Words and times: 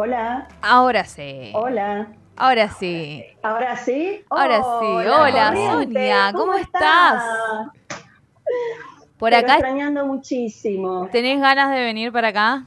Hola. 0.00 0.46
Ahora 0.62 1.04
sí. 1.04 1.50
Hola. 1.54 2.06
Ahora 2.36 2.70
sí. 2.70 3.24
¿Ahora 3.42 3.76
sí? 3.76 4.24
Ahora 4.30 4.58
sí. 4.58 4.86
Hola, 4.86 5.52
Sonia, 5.56 6.32
¿cómo 6.32 6.54
estás? 6.54 7.24
Por 9.18 9.30
Te 9.30 9.36
acá 9.38 9.54
extrañando 9.54 10.06
muchísimo. 10.06 11.08
¿tenés 11.10 11.40
ganas 11.40 11.74
de 11.74 11.80
venir 11.82 12.12
para 12.12 12.28
acá? 12.28 12.64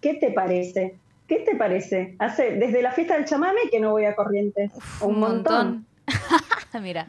¿Qué 0.00 0.14
te 0.14 0.30
parece? 0.30 0.94
¿Qué 1.26 1.40
te 1.40 1.56
parece? 1.56 2.14
Hace 2.20 2.52
desde 2.52 2.80
la 2.80 2.92
fiesta 2.92 3.14
del 3.14 3.24
chamame 3.24 3.62
que 3.72 3.80
no 3.80 3.90
voy 3.90 4.04
a 4.04 4.14
Corrientes. 4.14 4.70
un 5.00 5.18
montón. 5.18 5.84
Mira, 6.80 7.08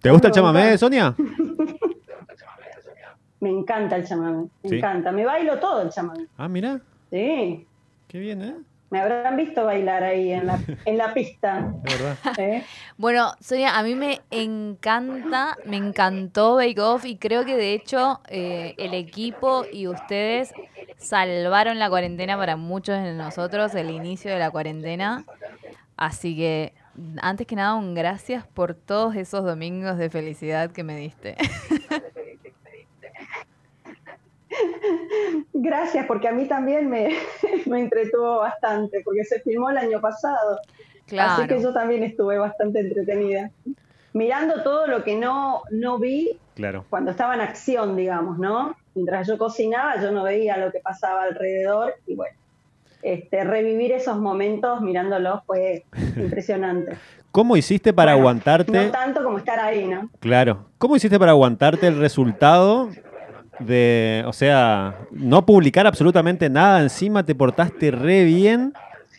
¿Te 0.00 0.12
gusta 0.12 0.28
el 0.28 0.32
chamamé, 0.32 0.60
montón. 0.60 0.78
Sonia? 0.78 1.16
Me 3.44 3.50
encanta 3.50 3.96
el 3.96 4.06
chamame. 4.08 4.48
Me 4.62 4.70
Sí. 4.70 4.76
encanta. 4.76 5.12
Me 5.12 5.26
bailo 5.26 5.58
todo 5.58 5.82
el 5.82 5.90
chamame. 5.90 6.28
Ah, 6.38 6.48
mira, 6.48 6.80
Sí. 7.10 7.66
qué 8.08 8.18
bien, 8.18 8.40
¿eh? 8.40 8.54
Me 8.88 9.00
habrán 9.00 9.36
visto 9.36 9.66
bailar 9.66 10.02
ahí 10.02 10.32
en 10.32 10.46
la, 10.46 10.58
en 10.86 10.96
la 10.96 11.12
pista. 11.12 11.70
Es 11.84 11.98
verdad. 11.98 12.16
¿eh? 12.38 12.64
bueno, 12.96 13.32
Sonia, 13.40 13.76
a 13.78 13.82
mí 13.82 13.94
me 13.96 14.22
encanta, 14.30 15.58
me 15.66 15.76
encantó 15.76 16.54
Bake 16.54 16.80
Off 16.80 17.04
y 17.04 17.18
creo 17.18 17.44
que 17.44 17.54
de 17.58 17.74
hecho 17.74 18.22
eh, 18.28 18.74
el 18.78 18.94
equipo 18.94 19.66
y 19.70 19.88
ustedes 19.88 20.54
salvaron 20.96 21.78
la 21.78 21.90
cuarentena 21.90 22.38
para 22.38 22.56
muchos 22.56 22.96
de 23.02 23.12
nosotros, 23.12 23.74
el 23.74 23.90
inicio 23.90 24.30
de 24.30 24.38
la 24.38 24.50
cuarentena. 24.50 25.26
Así 25.98 26.34
que, 26.34 26.72
antes 27.20 27.46
que 27.46 27.56
nada, 27.56 27.74
un 27.74 27.94
gracias 27.94 28.46
por 28.46 28.72
todos 28.72 29.14
esos 29.16 29.44
domingos 29.44 29.98
de 29.98 30.08
felicidad 30.08 30.70
que 30.70 30.82
me 30.82 30.96
diste. 30.96 31.36
Gracias, 35.64 36.04
porque 36.06 36.28
a 36.28 36.32
mí 36.32 36.44
también 36.46 36.90
me, 36.90 37.08
me 37.66 37.80
entretuvo 37.80 38.40
bastante, 38.40 39.00
porque 39.02 39.24
se 39.24 39.40
filmó 39.40 39.70
el 39.70 39.78
año 39.78 39.98
pasado. 39.98 40.58
Claro. 41.06 41.32
Así 41.32 41.48
que 41.48 41.62
yo 41.62 41.72
también 41.72 42.02
estuve 42.02 42.36
bastante 42.36 42.80
entretenida. 42.80 43.50
Mirando 44.12 44.62
todo 44.62 44.86
lo 44.86 45.02
que 45.04 45.16
no, 45.16 45.62
no 45.70 45.98
vi 45.98 46.38
Claro. 46.54 46.84
cuando 46.90 47.10
estaba 47.10 47.34
en 47.34 47.40
acción, 47.40 47.96
digamos, 47.96 48.38
¿no? 48.38 48.76
Mientras 48.94 49.26
yo 49.26 49.38
cocinaba, 49.38 50.00
yo 50.00 50.12
no 50.12 50.22
veía 50.22 50.56
lo 50.58 50.70
que 50.70 50.80
pasaba 50.80 51.22
alrededor 51.24 51.94
y 52.06 52.14
bueno, 52.14 52.36
este, 53.02 53.42
revivir 53.42 53.92
esos 53.92 54.18
momentos 54.18 54.82
mirándolos 54.82 55.40
fue 55.46 55.84
impresionante. 56.16 56.96
¿Cómo 57.32 57.56
hiciste 57.56 57.92
para 57.94 58.12
Bueno, 58.12 58.28
aguantarte? 58.28 58.70
No 58.70 58.90
tanto 58.92 59.24
como 59.24 59.38
estar 59.38 59.58
ahí, 59.58 59.86
¿no? 59.86 60.10
Claro. 60.20 60.66
¿Cómo 60.78 60.94
hiciste 60.94 61.18
para 61.18 61.32
aguantarte 61.32 61.86
el 61.88 61.98
resultado 61.98 62.90
de, 63.58 64.24
o 64.26 64.32
sea, 64.32 64.94
no 65.10 65.44
publicar 65.46 65.86
absolutamente 65.86 66.48
nada 66.50 66.80
encima? 66.80 67.24
Te 67.24 67.34
portaste 67.34 67.90
re 67.90 68.24
bien. 68.24 68.72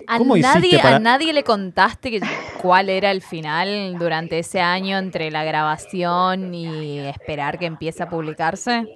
¿A 0.08 0.18
¿Cómo 0.18 0.38
hiciste 0.38 0.60
nadie, 0.60 0.80
para- 0.80 0.96
¿A 0.98 1.00
nadie 1.00 1.34
le 1.34 1.44
contaste 1.44 2.12
que, 2.12 2.22
cuál 2.62 2.90
era 2.90 3.12
el 3.12 3.22
final 3.22 3.98
durante 3.98 4.40
ese 4.40 4.62
año 4.62 4.98
entre 4.98 5.32
la 5.32 5.44
grabación 5.44 6.54
y 6.54 7.00
esperar 7.08 7.58
que 7.58 7.66
empiece 7.66 8.04
a 8.04 8.10
publicarse? 8.10 8.88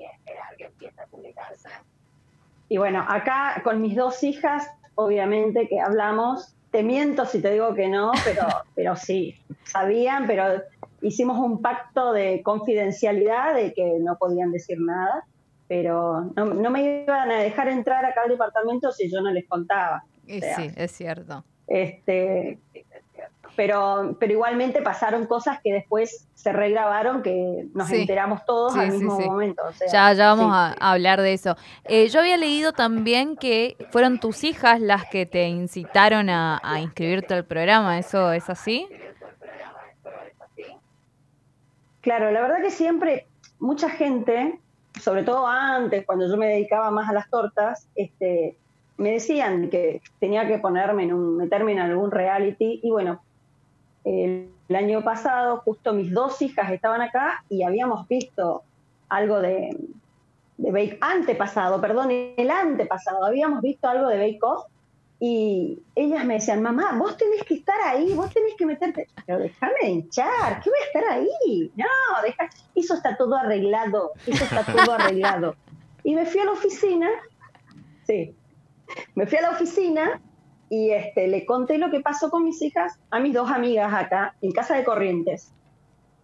Y 2.68 2.78
bueno, 2.78 3.04
acá 3.08 3.62
con 3.64 3.82
mis 3.82 3.96
dos 3.96 4.22
hijas, 4.24 4.68
obviamente 4.96 5.68
que 5.68 5.80
hablamos, 5.80 6.54
te 6.70 6.84
miento 6.84 7.26
si 7.26 7.42
te 7.42 7.54
digo 7.54 7.74
que 7.74 7.88
no, 7.88 8.12
pero, 8.24 8.46
pero 8.76 8.96
sí, 8.96 9.36
sabían, 9.66 10.28
pero 10.28 10.62
hicimos 11.02 11.38
un 11.40 11.62
pacto 11.62 12.12
de 12.14 12.42
confidencialidad 12.44 13.54
de 13.56 13.74
que 13.74 13.98
no 14.00 14.18
podían 14.18 14.52
decir 14.52 14.80
nada, 14.80 15.24
pero 15.68 16.32
no, 16.36 16.46
no 16.46 16.70
me 16.70 17.04
iban 17.04 17.32
a 17.32 17.38
dejar 17.40 17.68
entrar 17.70 18.04
acá 18.06 18.22
al 18.24 18.30
departamento 18.30 18.92
si 18.92 19.10
yo 19.12 19.22
no 19.22 19.32
les 19.32 19.48
contaba. 19.48 20.04
Y 20.26 20.38
O 20.38 20.42
sea, 20.42 20.56
sí, 20.56 20.72
es 20.76 20.92
cierto. 20.92 21.44
Este, 21.68 22.58
pero, 23.56 24.16
pero 24.20 24.32
igualmente 24.34 24.82
pasaron 24.82 25.26
cosas 25.26 25.60
que 25.64 25.74
después 25.74 26.28
se 26.34 26.54
regrabaron 26.54 27.22
que 27.22 27.68
nos 27.74 27.88
Sí. 27.90 28.02
enteramos 28.02 28.46
todos 28.46 28.74
Sí, 28.74 28.80
al 28.80 28.92
mismo 28.92 29.18
sí. 29.20 29.26
momento. 29.28 29.62
o 29.68 29.74
sea, 29.74 29.88
Ya, 29.92 30.14
ya 30.14 30.34
vamos 30.34 30.52
a 30.56 30.72
hablar 30.80 31.22
de 31.22 31.34
eso. 31.34 31.56
Eh, 31.84 32.08
yo 32.08 32.22
había 32.22 32.38
leído 32.38 32.72
también 32.72 33.36
que 33.36 33.76
fueron 33.92 34.20
tus 34.20 34.44
hijas 34.44 34.80
las 34.80 35.06
que 35.10 35.26
te 35.26 35.48
incitaron 35.50 36.30
a, 36.30 36.60
a 36.64 36.80
inscribirte 36.80 37.34
al 37.34 37.46
programa. 37.46 38.00
¿Eso 38.00 38.32
es 38.32 38.50
así? 38.50 38.88
Claro, 42.02 42.32
la 42.32 42.42
verdad 42.42 42.62
que 42.62 42.72
siempre 42.72 43.28
mucha 43.60 43.90
gente, 43.90 44.60
sobre 45.00 45.24
todo 45.24 45.46
antes, 45.48 46.06
cuando 46.06 46.28
yo 46.28 46.38
me 46.38 46.48
dedicaba 46.48 46.92
más 46.92 47.10
a 47.10 47.14
las 47.14 47.30
tortas, 47.30 47.88
este, 47.96 48.56
me 48.98 49.12
decían 49.12 49.70
que 49.70 50.02
tenía 50.20 50.48
que 50.48 50.60
ponerme 50.60 51.04
en 51.04 51.14
un, 51.14 51.38
meterme 51.38 51.74
en 51.74 51.80
algún 51.80 52.12
reality 52.12 52.80
y 52.84 52.90
bueno, 52.90 53.22
el, 54.04 54.52
año 54.70 55.04
pasado 55.04 55.58
justo 55.66 55.94
mis 55.94 56.14
dos 56.14 56.44
hijas 56.44 56.72
estaban 56.72 57.02
acá 57.02 57.44
y 57.50 57.64
habíamos 57.64 58.08
visto 58.08 58.62
algo 59.10 59.42
de, 59.42 59.76
de 60.58 60.72
Bake, 60.72 61.00
antepasado, 61.02 61.82
perdón, 61.82 62.12
el 62.12 62.52
antepasado, 62.52 63.26
habíamos 63.26 63.62
visto 63.64 63.90
algo 63.90 64.08
de 64.10 64.20
Bake 64.20 64.44
Off 64.44 64.68
y 65.20 65.82
ellas 65.96 66.24
me 66.26 66.36
decían, 66.36 66.62
mamá, 66.62 66.94
vos 66.98 67.18
tenés 67.18 67.44
que 67.44 67.56
estar 67.56 67.76
ahí, 67.86 68.14
vos 68.14 68.34
tenés 68.34 68.54
que 68.58 68.66
meterte, 68.66 69.08
pero 69.26 69.40
déjame 69.40 69.90
hinchar, 69.90 70.62
¿qué 70.64 70.70
voy 70.70 70.80
a 70.80 70.86
estar 70.86 71.04
ahí? 71.18 71.72
No, 71.76 71.86
deja, 72.24 72.50
eso 72.76 72.94
está 72.94 73.18
todo 73.18 73.36
arreglado, 73.36 74.14
eso 74.26 74.44
está 74.46 74.64
todo 74.64 74.94
arreglado. 74.94 75.56
Y 76.04 76.16
me 76.16 76.26
fui 76.26 76.40
a 76.40 76.46
la 76.46 76.52
oficina, 76.52 77.10
sí, 78.08 78.34
me 79.16 79.28
fui 79.28 79.38
a 79.38 79.42
la 79.42 79.50
oficina 79.52 80.22
y 80.70 80.92
este, 80.92 81.28
le 81.28 81.46
conté 81.46 81.78
lo 81.78 81.92
que 81.92 82.00
pasó 82.00 82.30
con 82.30 82.46
mis 82.46 82.62
hijas 82.62 82.98
a 83.12 83.20
mis 83.20 83.34
dos 83.34 83.52
amigas 83.52 83.94
acá, 83.94 84.36
en 84.42 84.52
Casa 84.52 84.78
de 84.78 84.86
Corrientes. 84.86 85.52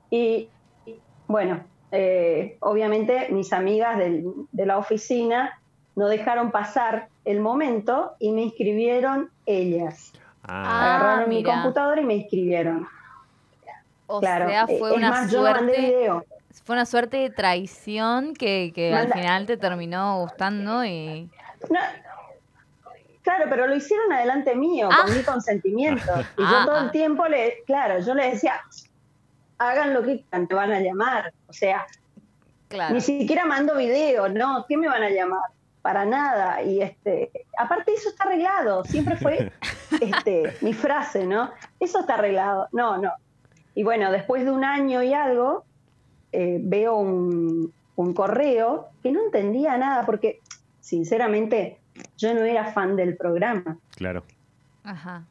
Y 0.09 0.50
bueno, 1.28 1.66
eh, 1.91 2.55
obviamente 2.61 3.28
mis 3.29 3.51
amigas 3.51 3.97
del- 3.97 4.23
de 4.51 4.66
la 4.66 4.78
oficina 4.78 5.59
no 5.95 6.07
dejaron 6.07 6.51
pasar 6.51 7.09
el 7.25 7.39
momento 7.41 8.15
y 8.19 8.31
me 8.31 8.43
inscribieron 8.43 9.31
ellas. 9.45 10.13
Ah, 10.43 10.95
Agarraron 10.95 11.29
mi 11.29 11.43
computadora 11.43 12.01
y 12.01 12.05
me 12.05 12.15
inscribieron. 12.15 12.87
O 14.07 14.19
claro, 14.19 14.47
sea, 14.47 14.67
fue 14.67 14.91
es 14.91 14.97
una 14.97 15.09
más, 15.09 15.31
yo 15.31 15.41
mandé 15.41 15.73
suerte. 15.73 15.81
video. 15.81 16.25
Fue 16.63 16.75
una 16.75 16.85
suerte 16.85 17.17
de 17.17 17.29
traición 17.31 18.33
que, 18.35 18.71
que 18.73 18.93
al 18.93 19.11
final 19.11 19.45
te 19.47 19.57
terminó 19.57 20.19
gustando 20.21 20.85
y... 20.85 21.29
No, 21.69 21.79
claro, 23.23 23.45
pero 23.49 23.67
lo 23.67 23.75
hicieron 23.75 24.11
adelante 24.13 24.55
mío, 24.55 24.89
Ah. 24.91 25.03
con 25.05 25.17
mi 25.17 25.23
consentimiento. 25.23 26.03
Y 26.37 26.43
Ah, 26.43 26.49
yo 26.59 26.65
todo 26.65 26.75
ah. 26.75 26.83
el 26.83 26.91
tiempo, 26.91 27.27
le, 27.27 27.63
claro, 27.65 27.99
yo 27.99 28.13
les 28.13 28.33
decía, 28.33 28.61
hagan 29.57 29.93
lo 29.95 30.03
que 30.03 30.21
quieran, 30.21 30.47
te 30.47 30.53
van 30.53 30.71
a 30.71 30.79
llamar. 30.79 31.33
O 31.47 31.53
sea, 31.53 31.85
Claro. 32.67 32.93
ni 32.93 33.01
siquiera 33.01 33.45
mando 33.45 33.75
video, 33.75 34.29
¿no? 34.29 34.65
¿Qué 34.69 34.77
me 34.77 34.87
van 34.87 35.01
a 35.03 35.09
llamar? 35.09 35.41
Para 35.85 36.03
nada. 36.03 36.63
Y 36.63 36.81
este, 36.81 37.29
aparte 37.59 37.94
eso 37.94 38.09
está 38.09 38.23
arreglado, 38.23 38.84
siempre 38.85 39.18
fue 39.18 39.51
este, 40.01 40.56
mi 40.62 40.73
frase, 40.73 41.28
¿no? 41.28 41.51
Eso 41.79 42.00
está 42.00 42.16
arreglado. 42.16 42.68
No, 42.72 42.97
no. 42.97 43.12
Y 43.75 43.84
bueno, 43.84 44.12
después 44.12 44.46
de 44.46 44.50
un 44.50 44.63
año 44.63 45.03
y 45.03 45.13
algo, 45.13 45.63
eh, 46.31 46.57
veo 46.59 46.96
un, 46.96 47.72
un 47.97 48.13
correo 48.16 48.88
que 49.03 49.12
no 49.12 49.25
entendía 49.25 49.78
nada, 49.78 50.07
porque 50.07 50.41
sinceramente 50.79 51.78
yo 52.17 52.34
no 52.34 52.41
era 52.41 52.73
fan 52.73 52.96
del 52.96 53.16
programa. 53.16 53.78
Claro. 53.96 54.23
Ajá. 54.85 55.28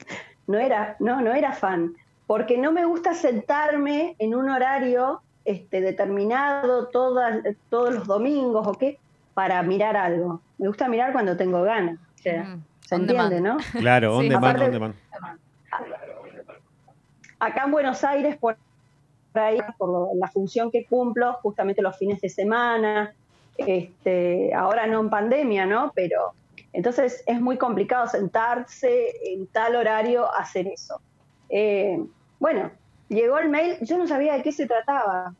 No 0.46 0.60
era, 0.60 0.94
no, 1.00 1.20
no 1.20 1.34
era 1.34 1.50
fan, 1.50 1.96
porque 2.28 2.58
no 2.58 2.70
me 2.70 2.84
gusta 2.84 3.12
sentarme 3.14 4.14
en 4.20 4.36
un 4.36 4.48
horario 4.48 5.20
este, 5.44 5.80
determinado 5.80 6.86
todas, 6.90 7.42
todos 7.70 7.92
los 7.92 8.06
domingos 8.06 8.68
o 8.68 8.74
qué, 8.74 9.00
para 9.34 9.62
mirar 9.62 9.96
algo. 9.96 10.40
Me 10.58 10.68
gusta 10.68 10.88
mirar 10.88 11.12
cuando 11.12 11.36
tengo 11.36 11.62
ganas. 11.62 11.98
O 12.18 12.22
sea, 12.22 12.44
Mm, 12.44 12.62
¿Se 12.86 12.94
on 12.94 13.00
entiende, 13.02 13.34
demand. 13.36 13.58
no? 13.58 13.64
Claro, 13.80 14.16
on 14.16 14.22
Sí. 14.22 14.28
demand, 14.28 14.44
Aparte- 14.56 14.64
on 14.66 14.72
demand. 14.72 14.94
Acá 17.40 17.64
en 17.64 17.70
Buenos 17.72 18.04
Aires, 18.04 18.36
por 18.36 18.56
ahí, 19.34 19.58
por 19.76 20.16
la 20.16 20.28
función 20.28 20.70
que 20.70 20.86
cumplo, 20.86 21.34
justamente 21.42 21.82
los 21.82 21.96
fines 21.98 22.20
de 22.20 22.28
semana, 22.28 23.12
este, 23.58 24.54
ahora 24.54 24.86
no 24.86 25.00
en 25.00 25.10
pandemia, 25.10 25.66
¿no? 25.66 25.92
Pero 25.94 26.32
entonces 26.72 27.22
es 27.26 27.40
muy 27.40 27.58
complicado 27.58 28.06
sentarse 28.06 29.10
en 29.32 29.46
tal 29.48 29.76
horario 29.76 30.32
a 30.32 30.38
hacer 30.38 30.66
eso. 30.68 31.00
Eh, 31.48 32.02
bueno, 32.38 32.70
llegó 33.08 33.38
el 33.38 33.48
mail, 33.48 33.76
yo 33.82 33.98
no 33.98 34.06
sabía 34.06 34.34
de 34.34 34.42
qué 34.42 34.52
se 34.52 34.66
trataba. 34.66 35.34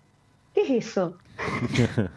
¿Qué 0.54 0.62
es 0.62 0.88
eso? 0.88 1.18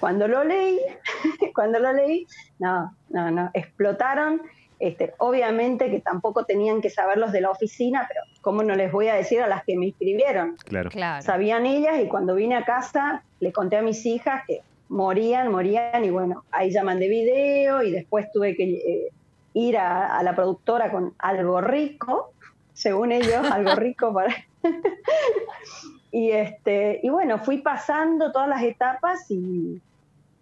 cuando 0.00 0.28
lo 0.28 0.44
leí, 0.44 0.78
cuando 1.54 1.78
lo 1.78 1.92
leí, 1.92 2.26
no, 2.58 2.94
no, 3.08 3.30
no, 3.30 3.50
explotaron. 3.54 4.42
Este, 4.78 5.14
obviamente 5.18 5.90
que 5.90 6.00
tampoco 6.00 6.44
tenían 6.44 6.80
que 6.80 6.90
saber 6.90 7.16
los 7.16 7.30
de 7.30 7.40
la 7.40 7.50
oficina, 7.50 8.04
pero 8.08 8.20
¿cómo 8.40 8.64
no 8.64 8.74
les 8.74 8.90
voy 8.90 9.06
a 9.08 9.14
decir 9.14 9.40
a 9.40 9.46
las 9.46 9.62
que 9.64 9.76
me 9.76 9.86
inscribieron? 9.86 10.56
Claro. 10.64 10.90
Claro. 10.90 11.22
Sabían 11.22 11.66
ellas 11.66 12.00
y 12.02 12.08
cuando 12.08 12.34
vine 12.34 12.56
a 12.56 12.64
casa 12.64 13.22
le 13.38 13.52
conté 13.52 13.76
a 13.76 13.82
mis 13.82 14.04
hijas 14.04 14.42
que, 14.46 14.62
morían, 14.88 15.50
morían, 15.50 16.04
y 16.04 16.10
bueno, 16.10 16.44
ahí 16.50 16.70
ya 16.70 16.82
mandé 16.82 17.08
video 17.08 17.82
y 17.82 17.92
después 17.92 18.30
tuve 18.32 18.56
que 18.56 18.64
eh, 18.64 19.12
ir 19.54 19.78
a, 19.78 20.18
a 20.18 20.22
la 20.22 20.34
productora 20.34 20.90
con 20.90 21.14
algo 21.18 21.60
rico, 21.60 22.32
según 22.74 23.12
ellos, 23.12 23.50
algo 23.50 23.74
rico 23.74 24.12
para... 24.12 24.34
y, 26.12 26.30
este, 26.30 27.00
y 27.02 27.08
bueno, 27.08 27.38
fui 27.38 27.58
pasando 27.58 28.30
todas 28.30 28.48
las 28.48 28.62
etapas 28.62 29.28
y, 29.30 29.80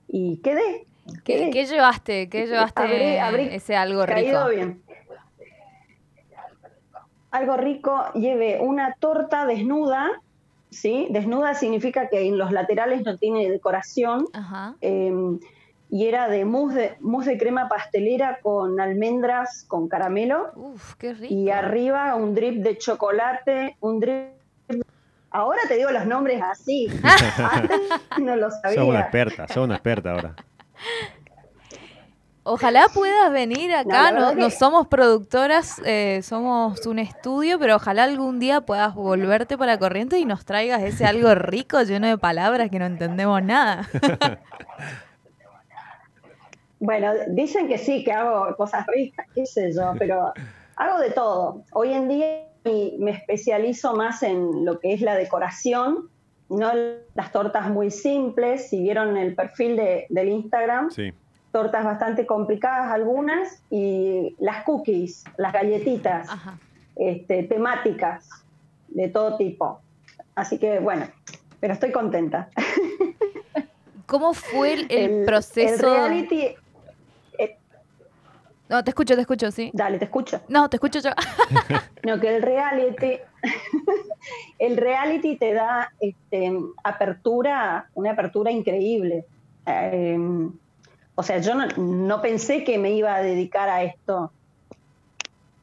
y 0.08 0.36
quedé. 0.38 0.84
¿Qué, 1.24 1.36
quedé. 1.36 1.50
qué 1.50 1.64
llevaste? 1.64 2.28
¿Qué 2.28 2.46
llevaste 2.46 2.82
Habré- 2.82 3.20
habré 3.20 3.54
ese 3.54 3.74
algo 3.76 4.04
rico? 4.04 4.48
bien. 4.48 4.82
Algo 7.30 7.56
rico, 7.56 8.02
lleve 8.14 8.58
una 8.60 8.94
torta 8.98 9.46
desnuda, 9.46 10.10
¿sí? 10.70 11.06
Desnuda 11.10 11.54
significa 11.54 12.08
que 12.08 12.26
en 12.26 12.36
los 12.36 12.50
laterales 12.50 13.04
no 13.04 13.18
tiene 13.18 13.48
decoración, 13.48 14.26
Ajá. 14.32 14.74
eh, 14.80 15.12
y 15.90 16.06
era 16.06 16.28
de 16.28 16.44
mousse, 16.44 16.74
de 16.74 16.96
mousse 17.00 17.26
de 17.30 17.38
crema 17.38 17.68
pastelera 17.68 18.40
con 18.42 18.80
almendras 18.80 19.64
con 19.68 19.88
caramelo, 19.88 20.50
Uf, 20.56 20.94
qué 20.96 21.14
rico. 21.14 21.32
y 21.32 21.50
arriba 21.50 22.16
un 22.16 22.34
drip 22.34 22.62
de 22.64 22.76
chocolate, 22.78 23.76
un 23.80 24.00
drip... 24.00 24.39
Ahora 25.30 25.60
te 25.68 25.76
digo 25.76 25.90
los 25.90 26.06
nombres 26.06 26.42
así, 26.42 26.88
no 28.20 28.34
lo 28.36 28.50
Sos 28.50 28.60
una 28.64 28.74
sabía. 28.74 29.00
experta, 29.00 29.46
sos 29.48 29.64
una 29.64 29.74
experta 29.76 30.10
ahora. 30.12 30.34
Ojalá 32.42 32.86
puedas 32.92 33.30
venir 33.30 33.72
acá. 33.74 34.10
No, 34.10 34.34
no 34.34 34.46
que- 34.48 34.50
somos 34.50 34.88
productoras, 34.88 35.80
eh, 35.84 36.20
somos 36.24 36.84
un 36.86 36.98
estudio, 36.98 37.58
pero 37.60 37.76
ojalá 37.76 38.04
algún 38.04 38.40
día 38.40 38.62
puedas 38.62 38.94
volverte 38.94 39.56
para 39.58 39.78
Corrientes 39.78 40.18
y 40.18 40.24
nos 40.24 40.44
traigas 40.44 40.82
ese 40.82 41.04
algo 41.06 41.34
rico 41.34 41.80
lleno 41.82 42.08
de 42.08 42.18
palabras 42.18 42.70
que 42.70 42.78
no 42.78 42.86
entendemos 42.86 43.42
nada. 43.42 43.86
Bueno, 46.82 47.12
dicen 47.28 47.68
que 47.68 47.76
sí, 47.76 48.02
que 48.04 48.12
hago 48.12 48.56
cosas 48.56 48.86
ricas, 48.86 49.26
qué 49.34 49.44
sé 49.44 49.70
yo, 49.74 49.92
pero 49.98 50.32
hago 50.76 50.98
de 50.98 51.10
todo. 51.10 51.62
Hoy 51.72 51.92
en 51.92 52.08
día 52.08 52.26
mi- 52.64 52.96
me 52.98 53.12
especializo 53.12 53.94
más 53.94 54.22
en 54.22 54.64
lo 54.64 54.78
que 54.80 54.92
es 54.92 55.00
la 55.00 55.14
decoración, 55.16 56.08
no 56.48 56.72
las 57.14 57.32
tortas 57.32 57.70
muy 57.70 57.90
simples. 57.90 58.68
Si 58.68 58.82
vieron 58.82 59.16
el 59.16 59.34
perfil 59.34 59.76
de- 59.76 60.06
del 60.08 60.28
Instagram, 60.28 60.90
Sí. 60.90 61.12
tortas 61.52 61.84
bastante 61.84 62.26
complicadas 62.26 62.92
algunas, 62.92 63.62
y 63.70 64.34
las 64.38 64.64
cookies, 64.64 65.24
las 65.36 65.52
galletitas, 65.52 66.28
este, 66.96 67.44
temáticas 67.44 68.28
de 68.88 69.08
todo 69.08 69.36
tipo. 69.36 69.80
Así 70.34 70.58
que 70.58 70.80
bueno, 70.80 71.06
pero 71.60 71.72
estoy 71.74 71.92
contenta. 71.92 72.48
¿Cómo 74.06 74.32
fue 74.34 74.72
el, 74.72 74.86
el 74.90 75.24
proceso? 75.24 75.86
El 75.86 75.94
reality, 75.94 76.56
No, 78.70 78.84
te 78.84 78.92
escucho, 78.92 79.16
te 79.16 79.22
escucho, 79.22 79.50
sí. 79.50 79.72
dale, 79.74 79.98
te 79.98 80.04
escucho. 80.04 80.40
No, 80.48 80.70
te 80.70 80.76
escucho 80.76 81.00
yo. 81.00 81.10
No, 82.04 82.18
que 82.20 82.36
el 82.36 82.40
reality, 82.40 83.18
el 84.58 84.76
reality 84.76 85.36
te 85.36 85.52
da 85.52 85.92
este, 86.00 86.52
apertura, 86.84 87.90
una 87.94 88.12
apertura 88.12 88.52
increíble. 88.52 89.26
Eh, 89.66 90.16
o 91.16 91.22
sea, 91.22 91.38
yo 91.38 91.54
no, 91.56 91.66
no 91.76 92.22
pensé 92.22 92.62
que 92.62 92.78
me 92.78 92.92
iba 92.92 93.14
a 93.14 93.22
dedicar 93.22 93.68
a 93.68 93.82
esto. 93.82 94.32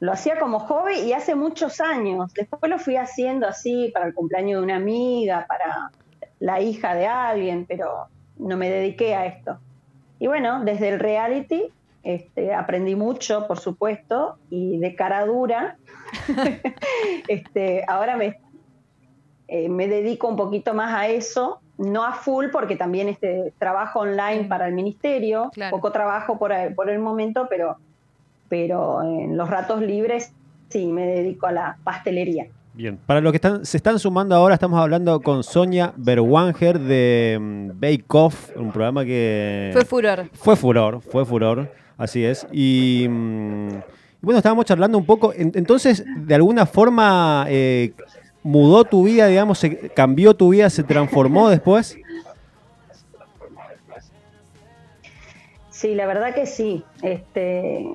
Lo 0.02 0.12
hacía 0.12 0.38
como 0.38 0.60
hobby 0.60 1.00
y 1.00 1.14
hace 1.14 1.34
muchos 1.34 1.80
años. 1.80 2.34
Después 2.34 2.70
lo 2.70 2.78
fui 2.78 2.98
haciendo 2.98 3.48
así 3.48 3.90
para 3.94 4.06
el 4.06 4.14
cumpleaños 4.14 4.60
de 4.60 4.64
una 4.66 4.76
amiga, 4.76 5.46
para 5.48 5.92
la 6.40 6.60
hija 6.60 6.94
de 6.94 7.08
alguien, 7.08 7.66
pero 7.66 8.08
no 8.38 8.58
me 8.58 8.70
dediqué 8.70 9.16
a 9.16 9.26
esto. 9.26 9.58
Y 10.20 10.28
bueno, 10.28 10.64
desde 10.66 10.90
el 10.90 11.00
reality 11.00 11.72
este, 12.08 12.54
aprendí 12.54 12.96
mucho, 12.96 13.46
por 13.48 13.60
supuesto, 13.60 14.38
y 14.50 14.78
de 14.80 14.96
cara 14.96 15.26
dura, 15.26 15.78
este, 17.28 17.84
ahora 17.88 18.16
me, 18.18 18.38
eh, 19.48 19.70
me 19.70 19.88
dedico 19.88 20.28
un 20.28 20.36
poquito 20.36 20.74
más 20.74 20.94
a 20.94 21.08
eso, 21.08 21.60
no 21.78 22.04
a 22.06 22.14
full, 22.14 22.48
porque 22.52 22.76
también 22.76 23.10
este 23.10 23.54
trabajo 23.60 24.00
online 24.02 24.44
Sí. 24.44 24.48
para 24.48 24.68
el 24.68 24.74
ministerio, 24.74 25.50
Claro. 25.54 25.76
poco 25.76 25.92
trabajo 25.92 26.38
por, 26.40 26.52
el- 26.52 26.74
por 26.76 26.90
el 26.90 27.00
momento, 27.00 27.48
pero, 27.50 27.78
pero 28.50 29.02
en 29.04 29.38
los 29.38 29.50
ratos 29.50 29.82
libres 29.82 30.34
sí 30.70 30.88
me 30.88 31.06
dedico 31.06 31.48
a 31.48 31.52
la 31.52 31.78
pastelería. 31.84 32.48
Bien, 32.74 32.98
para 33.08 33.22
los 33.22 33.32
que 33.32 33.38
están, 33.38 33.66
se 33.66 33.78
están 33.78 33.98
sumando 33.98 34.36
ahora, 34.36 34.54
estamos 34.54 34.80
hablando 34.80 35.20
con 35.22 35.44
Sonia 35.44 35.94
Berwanger 35.98 36.78
de 36.80 37.38
mm, 37.40 37.70
Bake 37.80 38.06
Off, 38.10 38.56
un 38.56 38.72
programa 38.72 39.04
que 39.04 39.72
Fue 39.74 39.84
furor. 39.86 40.30
fue 40.34 40.56
furor, 40.56 41.02
fue 41.02 41.26
furor, 41.26 41.72
así 41.98 42.24
es. 42.26 42.48
Y, 42.52 43.08
mm, 43.10 43.70
y 43.70 44.22
bueno, 44.22 44.38
estábamos 44.38 44.66
charlando 44.66 44.98
un 44.98 45.06
poco, 45.06 45.34
en- 45.34 45.52
entonces, 45.56 46.04
de 46.26 46.36
alguna 46.36 46.66
forma, 46.66 47.46
eh, 47.50 47.94
mudó 48.44 48.84
tu 48.86 49.04
vida, 49.04 49.28
digamos, 49.28 49.60
se, 49.60 49.90
cambió 49.90 50.34
tu 50.36 50.50
vida, 50.50 50.70
se 50.70 50.84
transformó 50.84 51.50
después. 51.50 51.98
Sí, 55.70 55.94
la 55.94 56.08
verdad 56.08 56.34
que 56.34 56.46
sí. 56.46 56.84
Este, 57.04 57.86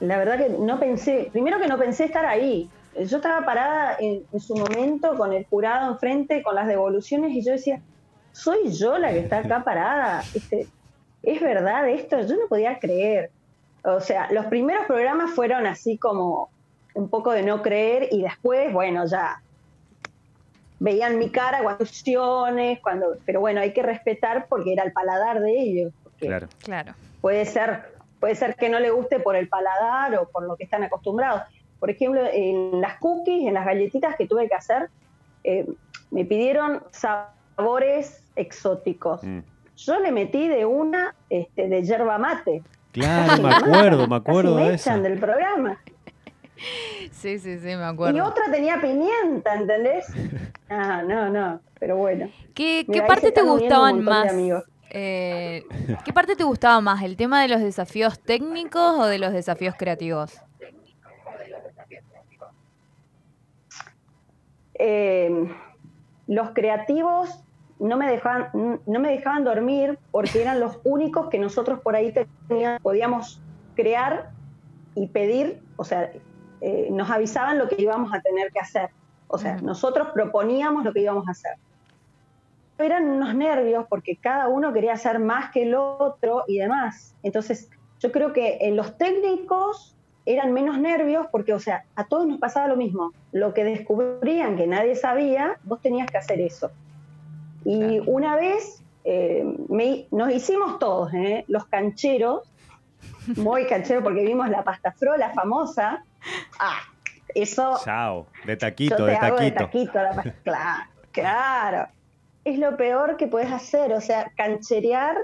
la 0.00 0.18
verdad 0.18 0.38
que 0.38 0.48
no 0.58 0.80
pensé, 0.80 1.28
primero 1.32 1.60
que 1.60 1.68
no 1.68 1.78
pensé 1.78 2.04
estar 2.04 2.26
ahí. 2.26 2.68
Yo 3.06 3.16
estaba 3.18 3.44
parada 3.44 3.96
en, 3.98 4.22
en 4.32 4.40
su 4.40 4.54
momento 4.56 5.16
con 5.16 5.32
el 5.32 5.44
jurado 5.46 5.92
enfrente, 5.92 6.42
con 6.42 6.54
las 6.54 6.66
devoluciones, 6.68 7.32
y 7.32 7.44
yo 7.44 7.52
decía, 7.52 7.80
¿soy 8.32 8.72
yo 8.72 8.98
la 8.98 9.10
que 9.10 9.20
está 9.20 9.38
acá 9.38 9.62
parada? 9.64 10.22
Este, 10.34 10.66
¿Es 11.24 11.40
verdad 11.40 11.88
esto? 11.88 12.20
Yo 12.20 12.36
no 12.36 12.48
podía 12.48 12.78
creer. 12.78 13.30
O 13.82 14.00
sea, 14.00 14.30
los 14.32 14.46
primeros 14.46 14.86
programas 14.86 15.32
fueron 15.32 15.66
así 15.66 15.98
como 15.98 16.50
un 16.94 17.08
poco 17.08 17.32
de 17.32 17.42
no 17.42 17.62
creer 17.62 18.08
y 18.10 18.22
después, 18.22 18.72
bueno, 18.72 19.06
ya 19.06 19.42
veían 20.78 21.18
mi 21.18 21.30
cara 21.30 21.62
cuando 21.62 21.84
opciones, 21.84 22.80
cuando, 22.80 23.16
pero 23.24 23.40
bueno, 23.40 23.60
hay 23.60 23.72
que 23.72 23.82
respetar 23.82 24.46
porque 24.48 24.72
era 24.72 24.84
el 24.84 24.92
paladar 24.92 25.40
de 25.40 25.52
ellos. 25.52 25.92
Claro. 26.18 26.48
Claro. 26.62 26.94
Puede 27.20 27.44
ser, 27.44 27.94
puede 28.20 28.34
ser 28.34 28.54
que 28.56 28.68
no 28.68 28.78
le 28.78 28.90
guste 28.90 29.18
por 29.20 29.36
el 29.36 29.48
paladar 29.48 30.14
o 30.16 30.28
por 30.28 30.44
lo 30.44 30.56
que 30.56 30.64
están 30.64 30.82
acostumbrados. 30.82 31.42
Por 31.78 31.90
ejemplo, 31.90 32.22
en 32.32 32.80
las 32.80 32.98
cookies, 32.98 33.46
en 33.48 33.54
las 33.54 33.66
galletitas 33.66 34.16
que 34.16 34.26
tuve 34.26 34.48
que 34.48 34.54
hacer, 34.54 34.88
eh, 35.42 35.66
me 36.10 36.24
pidieron 36.24 36.82
sabores 36.90 38.22
exóticos. 38.36 39.22
Mm. 39.22 39.40
Yo 39.76 39.98
le 39.98 40.12
metí 40.12 40.48
de 40.48 40.64
una 40.64 41.14
este, 41.28 41.68
de 41.68 41.82
yerba 41.82 42.18
mate. 42.18 42.62
Claro, 42.92 43.42
me 43.42 43.54
acuerdo, 43.54 44.06
me 44.06 44.16
acuerdo 44.16 44.54
me 44.54 44.68
de 44.68 44.74
eso. 44.74 44.90
echan 44.90 45.02
del 45.02 45.18
programa. 45.18 45.80
Sí, 47.10 47.38
sí, 47.38 47.58
sí, 47.58 47.66
me 47.66 47.72
Y 47.72 47.82
acuerdo. 47.82 48.24
otra 48.24 48.44
tenía 48.50 48.80
pimienta, 48.80 49.54
¿entendés? 49.54 50.06
Ah, 50.70 51.02
no, 51.06 51.28
no, 51.28 51.60
pero 51.78 51.96
bueno. 51.98 52.30
¿Qué, 52.54 52.86
Mira, 52.88 53.02
qué 53.02 53.06
parte 53.06 53.30
te 53.32 53.42
gustaban 53.42 54.02
más? 54.02 54.32
Eh, 54.90 55.62
¿Qué 56.04 56.12
parte 56.12 56.34
te 56.36 56.42
gustaba 56.42 56.80
más? 56.80 57.02
¿El 57.02 57.16
tema 57.16 57.42
de 57.42 57.48
los 57.48 57.60
desafíos 57.60 58.18
técnicos 58.18 58.98
o 58.98 59.04
de 59.06 59.18
los 59.18 59.32
desafíos 59.34 59.74
creativos? 59.78 60.32
eh, 64.74 65.48
los 66.26 66.50
creativos 66.50 67.44
no 67.84 67.98
me 67.98 68.10
dejaban 68.10 68.80
no 68.86 68.98
me 68.98 69.10
dejaban 69.10 69.44
dormir 69.44 69.98
porque 70.10 70.40
eran 70.40 70.58
los 70.58 70.80
únicos 70.84 71.28
que 71.28 71.38
nosotros 71.38 71.80
por 71.80 71.94
ahí 71.94 72.14
teníamos, 72.48 72.80
podíamos 72.80 73.42
crear 73.76 74.30
y 74.94 75.08
pedir, 75.08 75.60
o 75.76 75.84
sea, 75.84 76.10
eh, 76.62 76.88
nos 76.90 77.10
avisaban 77.10 77.58
lo 77.58 77.68
que 77.68 77.80
íbamos 77.80 78.14
a 78.14 78.20
tener 78.22 78.50
que 78.52 78.60
hacer. 78.60 78.88
O 79.28 79.36
sea, 79.36 79.56
nosotros 79.56 80.08
proponíamos 80.14 80.84
lo 80.84 80.92
que 80.92 81.00
íbamos 81.00 81.28
a 81.28 81.32
hacer. 81.32 81.56
Eran 82.78 83.08
unos 83.08 83.34
nervios 83.34 83.84
porque 83.90 84.16
cada 84.16 84.48
uno 84.48 84.72
quería 84.72 84.94
hacer 84.94 85.18
más 85.18 85.50
que 85.50 85.64
el 85.64 85.74
otro 85.74 86.44
y 86.46 86.58
demás. 86.58 87.14
Entonces, 87.22 87.68
yo 88.00 88.12
creo 88.12 88.32
que 88.32 88.58
en 88.62 88.76
los 88.76 88.96
técnicos 88.96 89.94
eran 90.24 90.54
menos 90.54 90.78
nervios 90.78 91.26
porque, 91.30 91.52
o 91.52 91.60
sea, 91.60 91.84
a 91.96 92.04
todos 92.04 92.26
nos 92.26 92.38
pasaba 92.38 92.68
lo 92.68 92.76
mismo. 92.76 93.12
Lo 93.32 93.52
que 93.52 93.64
descubrían 93.64 94.56
que 94.56 94.66
nadie 94.66 94.94
sabía, 94.96 95.58
vos 95.64 95.82
tenías 95.82 96.10
que 96.10 96.16
hacer 96.16 96.40
eso. 96.40 96.70
Y 97.64 97.78
Claro. 97.98 98.04
una 98.06 98.36
vez 98.36 98.82
eh, 99.04 99.44
me- 99.68 100.06
nos 100.10 100.30
hicimos 100.32 100.78
todos, 100.78 101.12
¿eh? 101.14 101.44
los 101.48 101.66
cancheros, 101.66 102.42
muy 103.36 103.66
cancheros 103.66 104.02
porque 104.02 104.22
vimos 104.24 104.48
la 104.48 104.64
pasta 104.64 104.92
frola 104.92 105.30
famosa. 105.34 106.04
Ah, 106.58 106.78
eso 107.34 107.78
Chao, 107.84 108.26
de 108.46 108.52
yo 108.52 108.58
taquito, 108.58 108.96
te 108.96 109.02
de 109.02 109.16
hago 109.16 109.36
de 109.38 109.50
taquito. 109.50 109.64
taquito 109.64 110.02
la 110.02 110.12
pasta. 110.14 110.34
Claro, 110.42 110.90
claro. 111.12 111.88
Es 112.44 112.58
lo 112.58 112.76
peor 112.76 113.16
que 113.16 113.26
puedes 113.26 113.50
hacer, 113.52 113.92
o 113.92 114.00
sea, 114.00 114.30
cancherear 114.36 115.16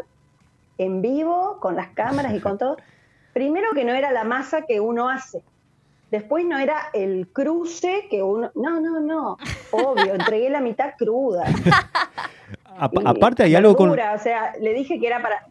en 0.78 1.02
vivo, 1.02 1.59
con 1.61 1.76
las 1.76 1.88
cámaras 1.88 2.32
y 2.35 2.40
con 2.40 2.56
todo. 2.59 2.76
Primero 3.35 3.70
que 3.75 3.85
no 3.85 3.92
era 3.92 4.11
la 4.12 4.25
masa 4.25 4.62
que 4.66 4.80
uno 4.80 5.09
hace. 5.09 5.42
Después 6.11 6.44
no 6.44 6.59
era 6.59 6.88
el 6.92 7.28
cruce 7.28 8.09
que 8.11 8.23
uno... 8.23 8.50
No, 8.56 8.80
no, 8.80 8.99
no. 9.00 9.37
Obvio, 9.70 10.14
entregué 10.14 10.50
la 10.50 10.61
mitad 10.61 10.94
cruda. 10.99 11.44
aparte 12.78 13.42
hay 13.42 13.54
algo 13.54 13.76
con... 13.76 13.90
O 13.90 14.18
sea, 14.18 14.52
le 14.60 14.74
dije 14.74 14.98
que 14.98 15.06
era 15.06 15.22
para... 15.22 15.46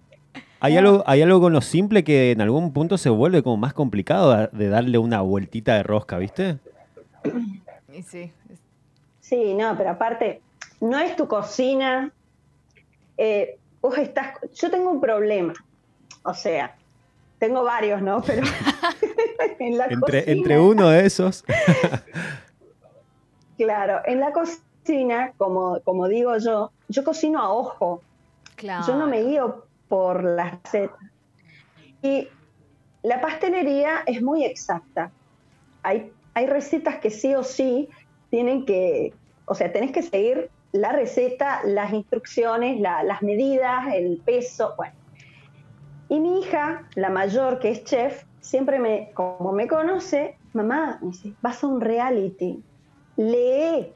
Hay 0.61 0.75
algo, 0.75 1.03
hay 1.05 1.21
algo 1.21 1.39
con 1.39 1.53
lo 1.53 1.61
simple 1.61 2.03
que 2.03 2.31
en 2.31 2.41
algún 2.41 2.73
punto 2.73 2.97
se 2.97 3.09
vuelve 3.09 3.43
como 3.43 3.57
más 3.57 3.73
complicado 3.73 4.49
de 4.51 4.69
darle 4.69 4.97
una 4.97 5.21
vueltita 5.21 5.75
de 5.75 5.83
rosca, 5.83 6.17
¿viste? 6.17 6.57
Sí. 8.05 8.31
Sí, 9.21 9.53
no, 9.53 9.77
pero 9.77 9.91
aparte, 9.91 10.41
no 10.81 10.99
es 10.99 11.15
tu 11.15 11.27
cocina. 11.27 12.11
Eh, 13.17 13.57
vos 13.79 13.97
estás. 13.97 14.39
Yo 14.55 14.71
tengo 14.71 14.89
un 14.89 14.99
problema. 14.99 15.53
O 16.23 16.33
sea, 16.33 16.75
tengo 17.37 17.63
varios, 17.63 18.01
¿no? 18.01 18.21
Pero 18.21 18.41
en 19.59 19.77
la 19.77 19.85
entre, 19.85 20.31
entre 20.31 20.59
uno 20.59 20.89
de 20.89 21.05
esos. 21.05 21.45
claro, 23.57 24.01
en 24.05 24.19
la 24.19 24.31
cocina, 24.31 24.63
como, 25.37 25.79
como 25.81 26.07
digo 26.07 26.37
yo, 26.37 26.71
yo 26.87 27.03
cocino 27.03 27.39
a 27.39 27.51
ojo. 27.51 28.01
Claro. 28.55 28.85
Yo 28.87 28.95
no 28.95 29.07
me 29.07 29.23
guío 29.23 29.65
por 29.87 30.23
la 30.23 30.59
receta. 30.63 30.97
Y 32.01 32.27
la 33.03 33.21
pastelería 33.21 34.03
es 34.05 34.21
muy 34.21 34.43
exacta. 34.43 35.11
Hay, 35.83 36.11
hay 36.33 36.47
recetas 36.47 36.97
que 36.99 37.09
sí 37.09 37.33
o 37.35 37.43
sí 37.43 37.89
tienen 38.29 38.65
que, 38.65 39.13
o 39.45 39.55
sea, 39.55 39.71
tenés 39.71 39.91
que 39.91 40.01
seguir 40.01 40.49
la 40.71 40.91
receta, 40.91 41.61
las 41.65 41.93
instrucciones, 41.93 42.79
las 42.79 43.21
medidas, 43.21 43.93
el 43.93 44.17
peso, 44.23 44.73
bueno. 44.77 44.93
Y 46.09 46.19
mi 46.19 46.41
hija, 46.41 46.87
la 46.95 47.09
mayor, 47.09 47.59
que 47.59 47.69
es 47.71 47.83
chef, 47.83 48.23
siempre 48.39 48.79
me, 48.79 49.11
como 49.13 49.51
me 49.51 49.67
conoce, 49.67 50.37
mamá, 50.53 50.99
me 51.01 51.09
dice, 51.09 51.33
vas 51.41 51.63
a 51.63 51.67
un 51.67 51.81
reality, 51.81 52.63
lee, 53.19 53.91